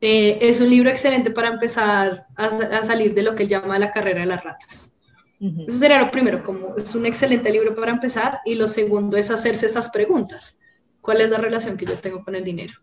Eh, 0.00 0.38
es 0.40 0.60
un 0.60 0.70
libro 0.70 0.90
excelente 0.90 1.30
para 1.30 1.48
empezar 1.48 2.26
a, 2.36 2.50
salir 2.82 3.14
de 3.14 3.22
lo 3.22 3.34
que 3.34 3.44
él 3.44 3.48
llama 3.48 3.78
la 3.78 3.90
carrera 3.90 4.20
de 4.20 4.26
las 4.26 4.44
ratas. 4.44 4.94
Eso 5.40 5.78
sería 5.78 6.02
lo 6.02 6.10
primero, 6.10 6.42
como 6.42 6.76
es 6.76 6.94
un 6.94 7.06
excelente 7.06 7.50
libro 7.50 7.74
para 7.74 7.92
empezar. 7.92 8.40
Y 8.44 8.54
lo 8.54 8.66
segundo 8.66 9.16
es 9.16 9.30
hacerse 9.30 9.66
esas 9.66 9.90
preguntas. 9.90 10.58
¿Cuál 11.00 11.20
es 11.20 11.30
la 11.30 11.38
relación 11.38 11.76
que 11.76 11.86
yo 11.86 11.96
tengo 11.98 12.24
con 12.24 12.34
el 12.34 12.44
dinero? 12.44 12.74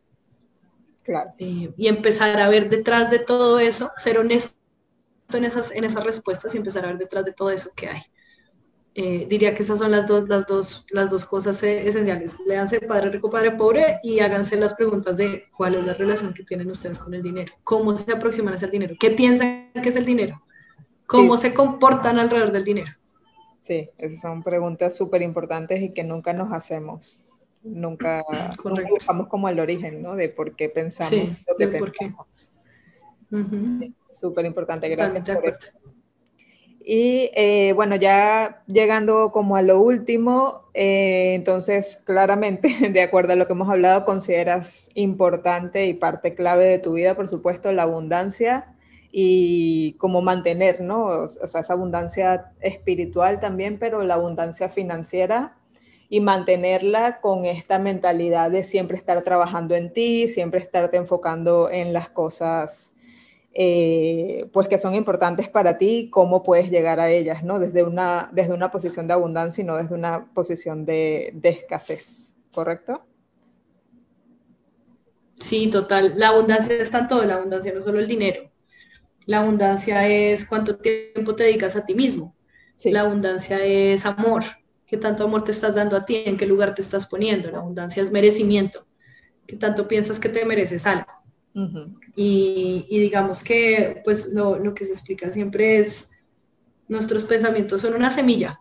Claro. 1.04 1.32
Eh, 1.38 1.72
y 1.78 1.88
empezar 1.88 2.40
a 2.40 2.50
ver 2.50 2.70
detrás 2.70 3.12
de 3.12 3.20
todo 3.20 3.60
eso, 3.60 3.92
ser 3.98 4.18
honesto 4.18 4.58
en 5.34 5.44
esas, 5.44 5.72
en 5.72 5.84
esas 5.84 6.04
respuestas 6.04 6.56
y 6.56 6.58
empezar 6.58 6.86
a 6.86 6.88
ver 6.90 6.98
detrás 6.98 7.26
de 7.26 7.34
todo 7.34 7.52
eso 7.52 7.70
que 7.76 7.88
hay. 7.88 8.02
Eh, 8.98 9.28
diría 9.30 9.54
que 9.54 9.62
esas 9.62 9.80
son 9.80 9.92
las 9.92 10.08
dos, 10.08 10.30
las 10.30 10.46
dos, 10.46 10.86
las 10.90 11.10
dos 11.10 11.26
cosas 11.26 11.62
eh, 11.64 11.86
esenciales. 11.86 12.40
Léanse 12.48 12.80
Padre 12.80 13.10
Rico, 13.10 13.30
Padre 13.30 13.52
Pobre 13.52 14.00
y 14.02 14.22
háganse 14.22 14.56
las 14.56 14.74
preguntas 14.74 15.18
de 15.18 15.44
cuál 15.56 15.76
es 15.76 15.86
la 15.86 15.94
relación 15.96 16.34
que 16.34 16.46
tienen 16.46 16.72
ustedes 16.72 16.98
con 16.98 17.14
el 17.14 17.22
dinero, 17.22 17.54
cómo 17.66 17.98
se 17.98 18.14
aproximan 18.14 18.54
hacia 18.54 18.68
el 18.68 18.72
dinero, 18.72 18.96
qué 18.98 19.12
piensan 19.12 19.70
que 19.74 19.90
es 19.90 19.98
el 19.98 20.06
dinero, 20.06 20.42
cómo 21.08 21.36
se 21.36 21.54
comportan 21.54 22.20
alrededor 22.20 22.54
del 22.54 22.64
dinero. 22.64 22.92
Sí, 23.60 23.90
esas 23.98 24.22
son 24.22 24.42
preguntas 24.42 24.96
súper 24.96 25.22
importantes 25.24 25.82
y 25.82 25.92
que 25.92 26.06
nunca 26.06 26.32
nos 26.32 26.54
hacemos. 26.54 27.20
Nunca, 27.64 28.24
buscamos 28.90 29.28
como 29.28 29.50
el 29.50 29.60
origen, 29.60 30.02
¿no? 30.04 30.16
De 30.16 30.30
por 30.30 30.56
qué 30.56 30.70
pensamos 30.70 31.36
lo 31.48 31.58
que 31.58 31.68
pensamos. 31.68 32.52
Súper 34.14 34.46
importante, 34.46 34.88
gracias. 34.88 35.28
Por 35.28 35.58
y 36.88 37.32
eh, 37.34 37.74
bueno, 37.74 37.96
ya 37.96 38.62
llegando 38.68 39.32
como 39.32 39.56
a 39.56 39.64
lo 39.64 39.80
último, 39.82 40.70
eh, 40.76 41.34
entonces 41.34 42.04
claramente, 42.06 42.70
de 42.92 43.02
acuerdo 43.02 43.34
a 43.34 43.36
lo 43.36 43.48
que 43.48 43.54
hemos 43.54 43.70
hablado, 43.70 44.06
consideras 44.06 44.92
importante 44.94 45.88
y 45.88 45.96
parte 45.96 46.36
clave 46.36 46.66
de 46.66 46.78
tu 46.78 46.94
vida, 46.94 47.16
por 47.16 47.28
supuesto, 47.28 47.72
la 47.72 47.84
abundancia 47.84 48.76
y 49.12 49.94
cómo 49.94 50.22
mantener, 50.22 50.80
¿no? 50.82 51.06
O 51.06 51.28
sea, 51.28 51.62
esa 51.62 51.74
abundancia 51.74 52.52
espiritual 52.62 53.40
también, 53.40 53.80
pero 53.80 54.04
la 54.04 54.14
abundancia 54.14 54.70
financiera 54.70 55.58
y 56.08 56.20
mantenerla 56.20 57.20
con 57.20 57.46
esta 57.46 57.80
mentalidad 57.80 58.52
de 58.52 58.64
siempre 58.64 58.98
estar 58.98 59.24
trabajando 59.24 59.76
en 59.76 59.92
ti, 59.92 60.28
siempre 60.28 60.60
estarte 60.60 60.98
enfocando 60.98 61.68
en 61.72 61.94
las 61.94 62.10
cosas 62.10 62.95
eh, 63.58 64.50
pues 64.52 64.68
que 64.68 64.78
son 64.78 64.94
importantes 64.96 65.48
para 65.48 65.78
ti, 65.78 66.10
cómo 66.12 66.44
puedes 66.44 66.70
llegar 66.70 67.00
a 67.00 67.10
ellas, 67.10 67.42
¿no? 67.42 67.58
Desde 67.58 67.84
una, 67.84 68.30
desde 68.34 68.54
una 68.54 68.70
posición 68.70 69.08
de 69.08 69.14
abundancia 69.14 69.62
y 69.62 69.66
no 69.66 69.78
desde 69.78 69.96
una 69.96 70.26
posición 70.34 70.86
de, 70.86 71.32
de 71.34 71.50
escasez, 71.50 72.36
¿correcto? 72.54 73.06
Sí, 75.40 75.70
total. 75.70 76.16
La 76.18 76.30
abundancia 76.30 76.76
es 76.76 76.92
tanto, 76.92 77.24
la 77.24 77.36
abundancia 77.36 77.74
no 77.74 77.82
solo 77.82 78.00
el 78.00 78.08
dinero. 78.08 78.52
La 79.26 79.40
abundancia 79.40 80.06
es 80.08 80.46
cuánto 80.46 80.78
tiempo 80.78 81.34
te 81.36 81.46
dedicas 81.46 81.78
a 81.78 81.86
ti 81.86 81.96
mismo. 81.96 82.36
La 82.84 83.02
abundancia 83.02 83.64
es 83.64 84.06
amor. 84.06 84.44
¿Qué 84.86 84.98
tanto 84.98 85.24
amor 85.24 85.44
te 85.46 85.52
estás 85.52 85.76
dando 85.76 85.96
a 85.96 86.06
ti? 86.06 86.24
¿En 86.26 86.38
qué 86.38 86.46
lugar 86.46 86.76
te 86.76 86.82
estás 86.82 87.06
poniendo? 87.08 87.50
La 87.50 87.60
abundancia 87.60 88.04
es 88.04 88.12
merecimiento. 88.12 88.86
¿Qué 89.48 89.56
tanto 89.56 89.88
piensas 89.88 90.20
que 90.20 90.28
te 90.28 90.46
mereces 90.46 90.86
algo? 90.86 91.25
Y, 92.16 92.86
digamos 92.90 93.44
que 93.44 94.02
pues 94.04 94.34
lo, 94.34 94.60
lo, 94.60 94.74
que 94.74 94.86
se 94.86 94.92
explica 94.92 95.32
siempre 95.32 95.78
es, 95.78 96.12
nuestros 96.88 97.26
pensamientos 97.26 97.82
son 97.82 97.94
una 97.94 98.12
semilla, 98.12 98.60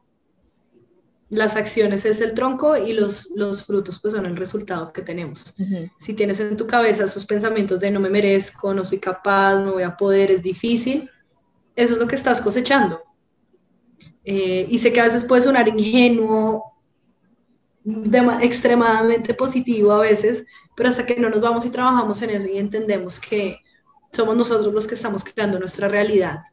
las 1.29 1.57
acciones 1.57 2.05
es 2.05 2.21
el 2.21 2.35
tronco 2.35 2.77
y 2.77 2.93
los, 2.93 3.31
los 3.35 3.65
frutos 3.65 3.99
pues 3.99 4.15
son 4.15 4.27
el 4.27 4.37
resultado 4.37 4.93
que 4.93 5.03
tenemos. 5.03 5.57
Si 5.99 6.15
tienes 6.15 6.39
en 6.39 6.57
tu 6.57 6.67
cabeza 6.67 7.05
esos 7.05 7.27
pensamientos 7.27 7.81
de 7.81 7.91
no 7.91 7.99
me 7.99 8.11
merezco, 8.11 8.73
no 8.73 8.85
soy 8.85 8.99
capaz, 8.99 9.59
no 9.59 9.73
voy 9.73 9.83
a 9.83 9.97
poder, 9.97 10.31
es 10.31 10.43
difícil, 10.43 11.11
eso 11.75 11.95
es 11.95 12.01
lo 12.01 12.07
que 12.07 12.15
estás 12.15 12.41
cosechando. 12.41 13.01
Eh, 14.25 14.67
y 14.69 14.79
sé 14.79 14.93
que 14.93 15.01
a 15.01 15.05
veces 15.05 15.25
puede 15.25 15.43
sonar 15.43 15.67
ingenuo, 15.69 16.74
extremadamente 18.41 19.35
positivo 19.35 19.93
a 19.93 20.01
veces, 20.01 20.47
pero 20.75 20.89
hasta 20.89 21.05
que 21.05 21.17
no 21.17 21.29
nos 21.29 21.41
vamos 21.41 21.67
y 21.67 21.71
trabajamos 21.71 22.23
en 22.23 22.31
eso 22.31 22.49
y 22.49 22.59
entendemos 22.59 23.21
que 23.21 23.59
somos 24.13 24.37
nosotros 24.37 24.73
los 24.73 24.87
que 24.87 24.95
estamos 24.95 25.25
creando 25.25 25.59
nuestra 25.59 25.89
realidad 25.89 26.45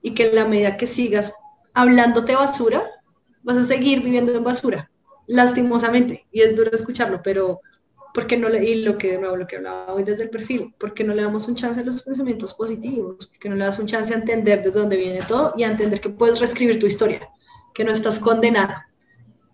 y 0.00 0.14
que 0.14 0.28
en 0.28 0.34
la 0.34 0.46
medida 0.46 0.76
que 0.76 0.86
sigas 0.86 1.34
hablándote 1.74 2.34
basura, 2.34 2.88
vas 3.42 3.56
a 3.56 3.64
seguir 3.64 4.02
viviendo 4.02 4.34
en 4.34 4.44
basura, 4.44 4.90
lastimosamente, 5.26 6.26
y 6.32 6.40
es 6.40 6.56
duro 6.56 6.70
escucharlo, 6.72 7.20
pero 7.22 7.60
porque 8.12 8.36
no 8.36 8.48
le, 8.48 8.64
y 8.64 8.82
lo 8.82 8.98
que, 8.98 9.18
lo 9.18 9.46
que 9.46 9.56
hablaba 9.56 9.94
hoy 9.94 10.02
desde 10.02 10.24
el 10.24 10.30
perfil, 10.30 10.74
porque 10.78 11.04
no 11.04 11.14
le 11.14 11.22
damos 11.22 11.46
un 11.46 11.54
chance 11.54 11.80
a 11.80 11.84
los 11.84 12.02
pensamientos 12.02 12.54
positivos, 12.54 13.26
porque 13.26 13.48
no 13.48 13.54
le 13.54 13.64
das 13.64 13.78
un 13.78 13.86
chance 13.86 14.12
a 14.12 14.16
entender 14.16 14.62
desde 14.62 14.80
dónde 14.80 14.96
viene 14.96 15.20
todo 15.26 15.54
y 15.56 15.62
a 15.62 15.70
entender 15.70 16.00
que 16.00 16.10
puedes 16.10 16.40
reescribir 16.40 16.78
tu 16.78 16.86
historia, 16.86 17.28
que 17.72 17.84
no 17.84 17.92
estás 17.92 18.18
condenada, 18.18 18.89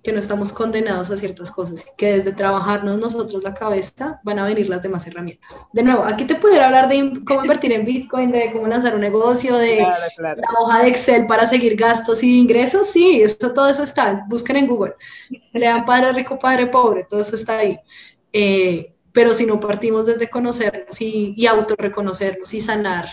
que 0.06 0.12
no 0.12 0.20
estamos 0.20 0.52
condenados 0.52 1.10
a 1.10 1.16
ciertas 1.16 1.50
cosas, 1.50 1.84
que 1.98 2.18
desde 2.18 2.32
trabajarnos 2.32 2.96
nosotros 2.96 3.42
la 3.42 3.52
cabeza 3.52 4.20
van 4.22 4.38
a 4.38 4.44
venir 4.44 4.68
las 4.68 4.80
demás 4.80 5.04
herramientas. 5.08 5.66
De 5.72 5.82
nuevo, 5.82 6.04
aquí 6.04 6.24
te 6.24 6.36
pudiera 6.36 6.66
hablar 6.66 6.88
de 6.88 7.24
cómo 7.26 7.42
invertir 7.42 7.72
en 7.72 7.84
Bitcoin, 7.84 8.30
de 8.30 8.52
cómo 8.52 8.68
lanzar 8.68 8.94
un 8.94 9.00
negocio, 9.00 9.56
de 9.56 9.80
la 9.80 10.60
hoja 10.60 10.84
de 10.84 10.90
Excel 10.90 11.26
para 11.26 11.44
seguir 11.44 11.74
gastos 11.74 12.22
y 12.22 12.38
ingresos, 12.38 12.86
sí, 12.86 13.20
eso, 13.20 13.52
todo 13.52 13.68
eso 13.68 13.82
está, 13.82 14.24
busquen 14.28 14.54
en 14.54 14.68
Google, 14.68 14.94
lean 15.52 15.84
Padre 15.84 16.12
Rico, 16.12 16.38
Padre 16.38 16.68
Pobre, 16.68 17.02
todo 17.10 17.18
eso 17.18 17.34
está 17.34 17.58
ahí. 17.58 17.76
Eh, 18.32 18.94
pero 19.10 19.34
si 19.34 19.44
no 19.44 19.58
partimos 19.58 20.06
desde 20.06 20.30
conocernos 20.30 21.00
y, 21.00 21.34
y 21.36 21.46
autorreconocernos 21.46 22.54
y 22.54 22.60
sanar, 22.60 23.08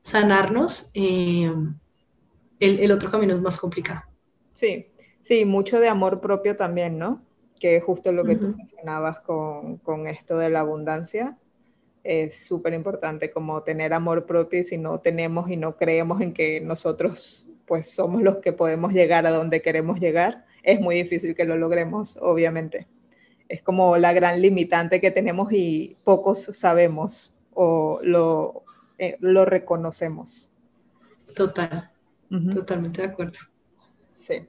sanarnos, 0.00 0.90
eh, 0.94 1.52
el, 2.60 2.80
el 2.80 2.92
otro 2.92 3.10
camino 3.10 3.34
es 3.34 3.42
más 3.42 3.58
complicado. 3.58 4.04
Sí, 4.52 4.89
Sí, 5.20 5.44
mucho 5.44 5.80
de 5.80 5.88
amor 5.88 6.20
propio 6.20 6.56
también, 6.56 6.98
¿no? 6.98 7.22
Que 7.58 7.76
es 7.76 7.84
justo 7.84 8.10
lo 8.12 8.24
que 8.24 8.36
tú 8.36 8.54
mencionabas 8.56 9.20
con, 9.20 9.76
con, 9.78 10.06
esto 10.06 10.38
de 10.38 10.50
la 10.50 10.60
abundancia. 10.60 11.36
Es 12.02 12.44
súper 12.44 12.72
importante 12.72 13.30
como 13.30 13.62
tener 13.62 13.92
amor 13.92 14.24
propio 14.24 14.60
y 14.60 14.64
si 14.64 14.78
no 14.78 15.00
tenemos 15.00 15.50
y 15.50 15.56
no 15.56 15.76
creemos 15.76 16.22
en 16.22 16.32
que 16.32 16.60
nosotros 16.60 17.50
pues 17.70 17.88
somos 17.88 18.20
los 18.20 18.38
que 18.38 18.52
podemos 18.52 18.92
llegar 18.92 19.26
a 19.26 19.30
donde 19.30 19.62
queremos 19.62 20.00
llegar, 20.00 20.44
es 20.64 20.80
muy 20.80 20.96
difícil 20.96 21.36
que 21.36 21.44
lo 21.44 21.56
logremos, 21.56 22.18
obviamente. 22.20 22.88
Es 23.48 23.62
como 23.62 23.96
la 23.96 24.12
gran 24.12 24.42
limitante 24.42 25.00
que 25.00 25.12
tenemos 25.12 25.52
y 25.52 25.96
pocos 26.02 26.42
sabemos 26.50 27.40
o 27.54 28.00
lo, 28.02 28.64
eh, 28.98 29.16
lo 29.20 29.44
reconocemos. 29.44 30.52
Total, 31.36 31.90
totalmente 32.52 33.02
de 33.02 33.08
acuerdo. 33.08 33.38
Sí. 34.18 34.48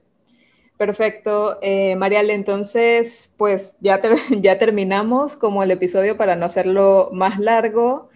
Perfecto, 0.76 1.58
eh, 1.62 1.94
Mariale, 1.96 2.34
entonces 2.34 3.34
pues 3.36 3.76
ya, 3.80 4.00
ya 4.40 4.58
terminamos 4.58 5.36
como 5.36 5.62
el 5.62 5.70
episodio 5.70 6.16
para 6.16 6.36
no 6.36 6.46
hacerlo 6.46 7.10
más 7.12 7.38
largo. 7.38 8.10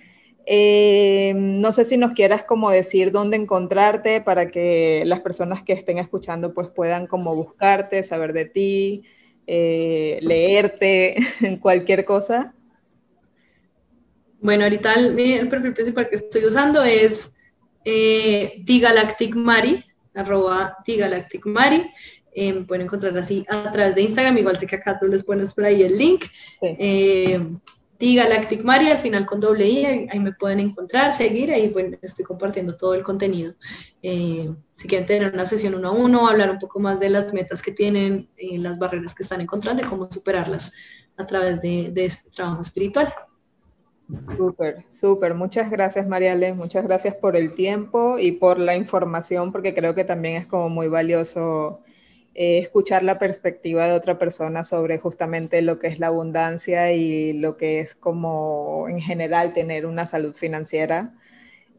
Eh, 0.49 1.33
no 1.35 1.73
sé 1.73 1.85
si 1.85 1.97
nos 1.97 2.13
quieras 2.13 2.45
como 2.45 2.71
decir 2.71 3.11
dónde 3.11 3.37
encontrarte 3.37 4.21
para 4.21 4.49
que 4.49 5.03
las 5.05 5.21
personas 5.21 5.65
que 5.65 5.73
estén 5.73 5.99
escuchando 5.99 6.55
pues 6.55 6.69
puedan 6.69 7.09
como 7.09 7.35
buscarte, 7.35 8.05
saber 8.05 8.33
de 8.33 8.45
ti, 8.45 9.05
eh, 9.49 10.19
leerte, 10.23 11.17
cualquier 11.61 12.05
cosa. 12.05 12.55
Bueno, 14.41 14.65
ahorita 14.65 14.95
el, 14.95 15.49
perfil 15.49 15.73
principal 15.73 16.09
que 16.09 16.17
estoy 16.17 16.45
usando 16.45 16.85
es 16.85 17.41
eh, 17.85 18.65
Mari, 19.35 19.85
arroba 20.15 20.77
Tigalacticmari. 20.85 21.91
Eh, 22.39 22.53
pueden 22.69 22.85
encontrar 22.85 23.17
así 23.17 23.47
a 23.49 23.73
través 23.73 23.95
de 23.95 24.03
Instagram, 24.03 24.37
igual 24.37 24.59
sé 24.59 24.67
que 24.67 24.77
acá 24.77 24.99
tú 24.99 25.07
les 25.07 25.23
pones 25.23 25.55
por 25.55 25.65
ahí 25.65 25.83
el 25.83 25.97
link. 25.97 26.27
Sí. 26.53 26.77
Eh, 26.79 27.41
Galactic 27.99 28.63
Mari, 28.63 28.91
al 28.91 28.99
final 28.99 29.25
con 29.25 29.41
doble 29.41 29.67
I, 29.67 29.87
ahí, 29.87 30.21
me 30.21 30.33
pueden 30.33 30.61
encontrar, 30.61 31.15
seguir, 31.15 31.51
ahí 31.51 31.69
bueno, 31.69 31.97
estoy 32.03 32.27
compartiendo 32.27 32.77
todo 32.77 32.93
el 32.93 33.03
contenido. 33.03 33.55
Eh, 34.03 34.51
si 34.75 34.87
quieren 34.87 35.07
tener 35.07 35.33
una 35.33 35.47
sesión 35.47 35.75
uno 35.75 35.89
a 35.89 35.93
uno, 35.93 36.29
hablar 36.29 36.51
un 36.51 36.59
poco 36.59 36.79
más 36.79 37.01
de 37.01 37.09
las 37.09 37.33
metas 37.33 37.63
que 37.63 37.73
tienen, 37.73 38.29
eh, 38.37 38.59
las 38.59 38.79
barreras 38.79 39.15
que 39.15 39.23
están 39.23 39.41
encontrando 39.41 39.83
y 39.83 39.87
cómo 39.87 40.05
superarlas 40.11 40.73
a 41.17 41.27
través 41.27 41.63
de, 41.63 41.91
de 41.91 42.05
este 42.05 42.29
trabajo 42.29 42.61
espiritual. 42.61 43.13
Súper, 44.37 44.85
súper. 44.91 45.35
Muchas 45.35 45.71
gracias, 45.71 46.07
Mariale. 46.07 46.53
Muchas 46.53 46.85
gracias 46.85 47.15
por 47.15 47.35
el 47.35 47.55
tiempo 47.55 48.19
y 48.19 48.33
por 48.33 48.59
la 48.59 48.77
información, 48.77 49.51
porque 49.51 49.75
creo 49.75 49.95
que 49.95 50.05
también 50.05 50.37
es 50.37 50.47
como 50.47 50.69
muy 50.69 50.87
valioso 50.87 51.81
eh, 52.39 52.59
escuchar 52.59 53.03
la 53.03 53.19
perspectiva 53.19 53.87
de 53.87 53.95
otra 53.95 54.19
persona 54.19 54.63
sobre 54.63 54.99
justamente 54.99 55.63
lo 55.63 55.79
que 55.79 55.87
es 55.87 55.99
la 55.99 56.09
abundancia 56.09 56.93
y 56.93 57.33
lo 57.33 57.57
que 57.57 57.81
es 57.81 57.95
como 57.95 58.89
en 58.91 59.01
general 59.01 59.55
tener 59.55 59.87
una 59.87 60.07
salud 60.07 60.35
financiera 60.35 61.15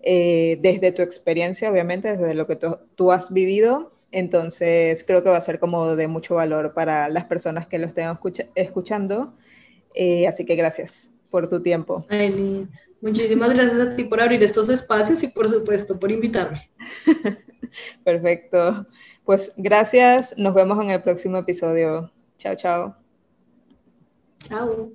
eh, 0.02 0.58
desde 0.60 0.92
tu 0.92 1.04
experiencia, 1.04 1.70
obviamente, 1.70 2.18
desde 2.18 2.34
lo 2.34 2.48
que 2.48 2.58
tú, 2.96 3.12
has 3.12 3.32
vivido. 3.32 3.92
Entonces, 4.12 5.04
creo 5.04 5.22
que 5.22 5.30
va 5.30 5.38
a 5.38 5.42
ser 5.42 5.60
como 5.60 5.96
de 5.96 6.08
mucho 6.08 6.34
valor 6.34 6.74
para 6.74 7.08
las 7.10 7.26
personas 7.26 7.68
que 7.68 7.78
lo 7.78 7.86
estén 7.86 8.18
escuchando. 8.56 9.34
Eh, 9.94 10.28
así 10.28 10.44
que 10.44 10.56
gracias 10.56 11.12
por 11.30 11.50
tu 11.50 11.62
tiempo. 11.62 12.04
Muchísimas 13.02 13.54
gracias 13.54 13.80
a 13.80 13.96
ti 13.96 14.04
por 14.04 14.22
abrir 14.22 14.44
estos 14.44 14.70
espacios 14.70 15.24
y 15.24 15.28
por 15.28 15.50
supuesto 15.50 16.00
por 16.00 16.12
invitarme. 16.12 16.70
Perfecto. 18.04 18.88
Pues 19.26 19.54
gracias, 19.58 20.38
nos 20.38 20.54
vemos 20.54 20.84
en 20.84 20.92
el 20.92 21.02
próximo 21.02 21.38
episodio. 21.38 22.12
Chao, 22.38 22.56
chao. 22.56 22.96
Chao. 24.40 24.92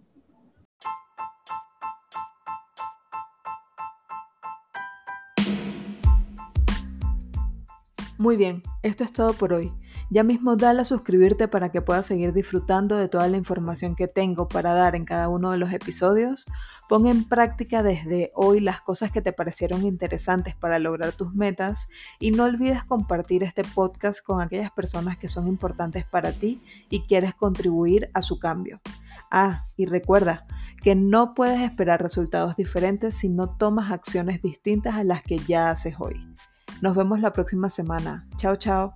Muy 8.19 8.37
bien, 8.37 8.63
esto 8.83 9.03
es 9.05 9.13
todo 9.13 9.33
por 9.33 9.53
hoy. 9.53 9.73
Ya 10.13 10.25
mismo 10.25 10.57
dale 10.57 10.83
a 10.83 10.85
suscribirte 10.85 11.49
para 11.49 11.71
que 11.71 11.81
puedas 11.81 12.05
seguir 12.05 12.35
disfrutando 12.35 12.97
de 12.99 13.09
toda 13.09 13.29
la 13.29 13.39
información 13.39 13.97
que 13.97 14.09
tengo 14.09 14.47
para 14.47 14.75
dar 14.75 14.95
en 14.95 15.07
cada 15.07 15.31
uno 15.31 15.53
de 15.53 15.57
los 15.57 15.73
episodios. 15.73 16.45
Pon 16.87 17.07
en 17.07 17.25
práctica 17.27 17.83
desde 17.83 18.31
hoy 18.35 18.61
las 18.61 18.83
cosas 18.83 19.11
que 19.11 19.23
te 19.23 19.33
parecieron 19.33 19.87
interesantes 19.87 20.55
para 20.55 20.79
lograr 20.79 21.13
tus 21.13 21.33
metas 21.33 21.89
y 22.21 22.31
no 22.31 22.45
olvides 22.45 22.85
compartir 22.85 23.43
este 23.43 23.65
podcast 23.65 24.23
con 24.23 24.43
aquellas 24.43 24.71
personas 24.71 25.17
que 25.17 25.31
son 25.31 25.49
importantes 25.49 26.05
para 26.05 26.31
ti 26.31 26.63
y 26.91 27.07
quieres 27.07 27.35
contribuir 27.35 28.11
a 28.13 28.21
su 28.21 28.39
cambio. 28.39 28.83
Ah, 29.31 29.65
y 29.79 29.87
recuerda 29.87 30.47
que 30.83 30.95
no 30.95 31.33
puedes 31.33 31.63
esperar 31.63 32.03
resultados 32.03 32.55
diferentes 32.55 33.15
si 33.15 33.31
no 33.31 33.57
tomas 33.57 33.91
acciones 33.91 34.43
distintas 34.43 34.97
a 34.97 35.05
las 35.05 35.23
que 35.23 35.39
ya 35.39 35.71
haces 35.71 35.95
hoy. 35.99 36.23
Nos 36.83 36.95
vemos 36.95 37.19
la 37.21 37.33
próxima 37.33 37.71
semana. 37.71 38.29
Chao, 38.37 38.57
chao. 38.57 38.95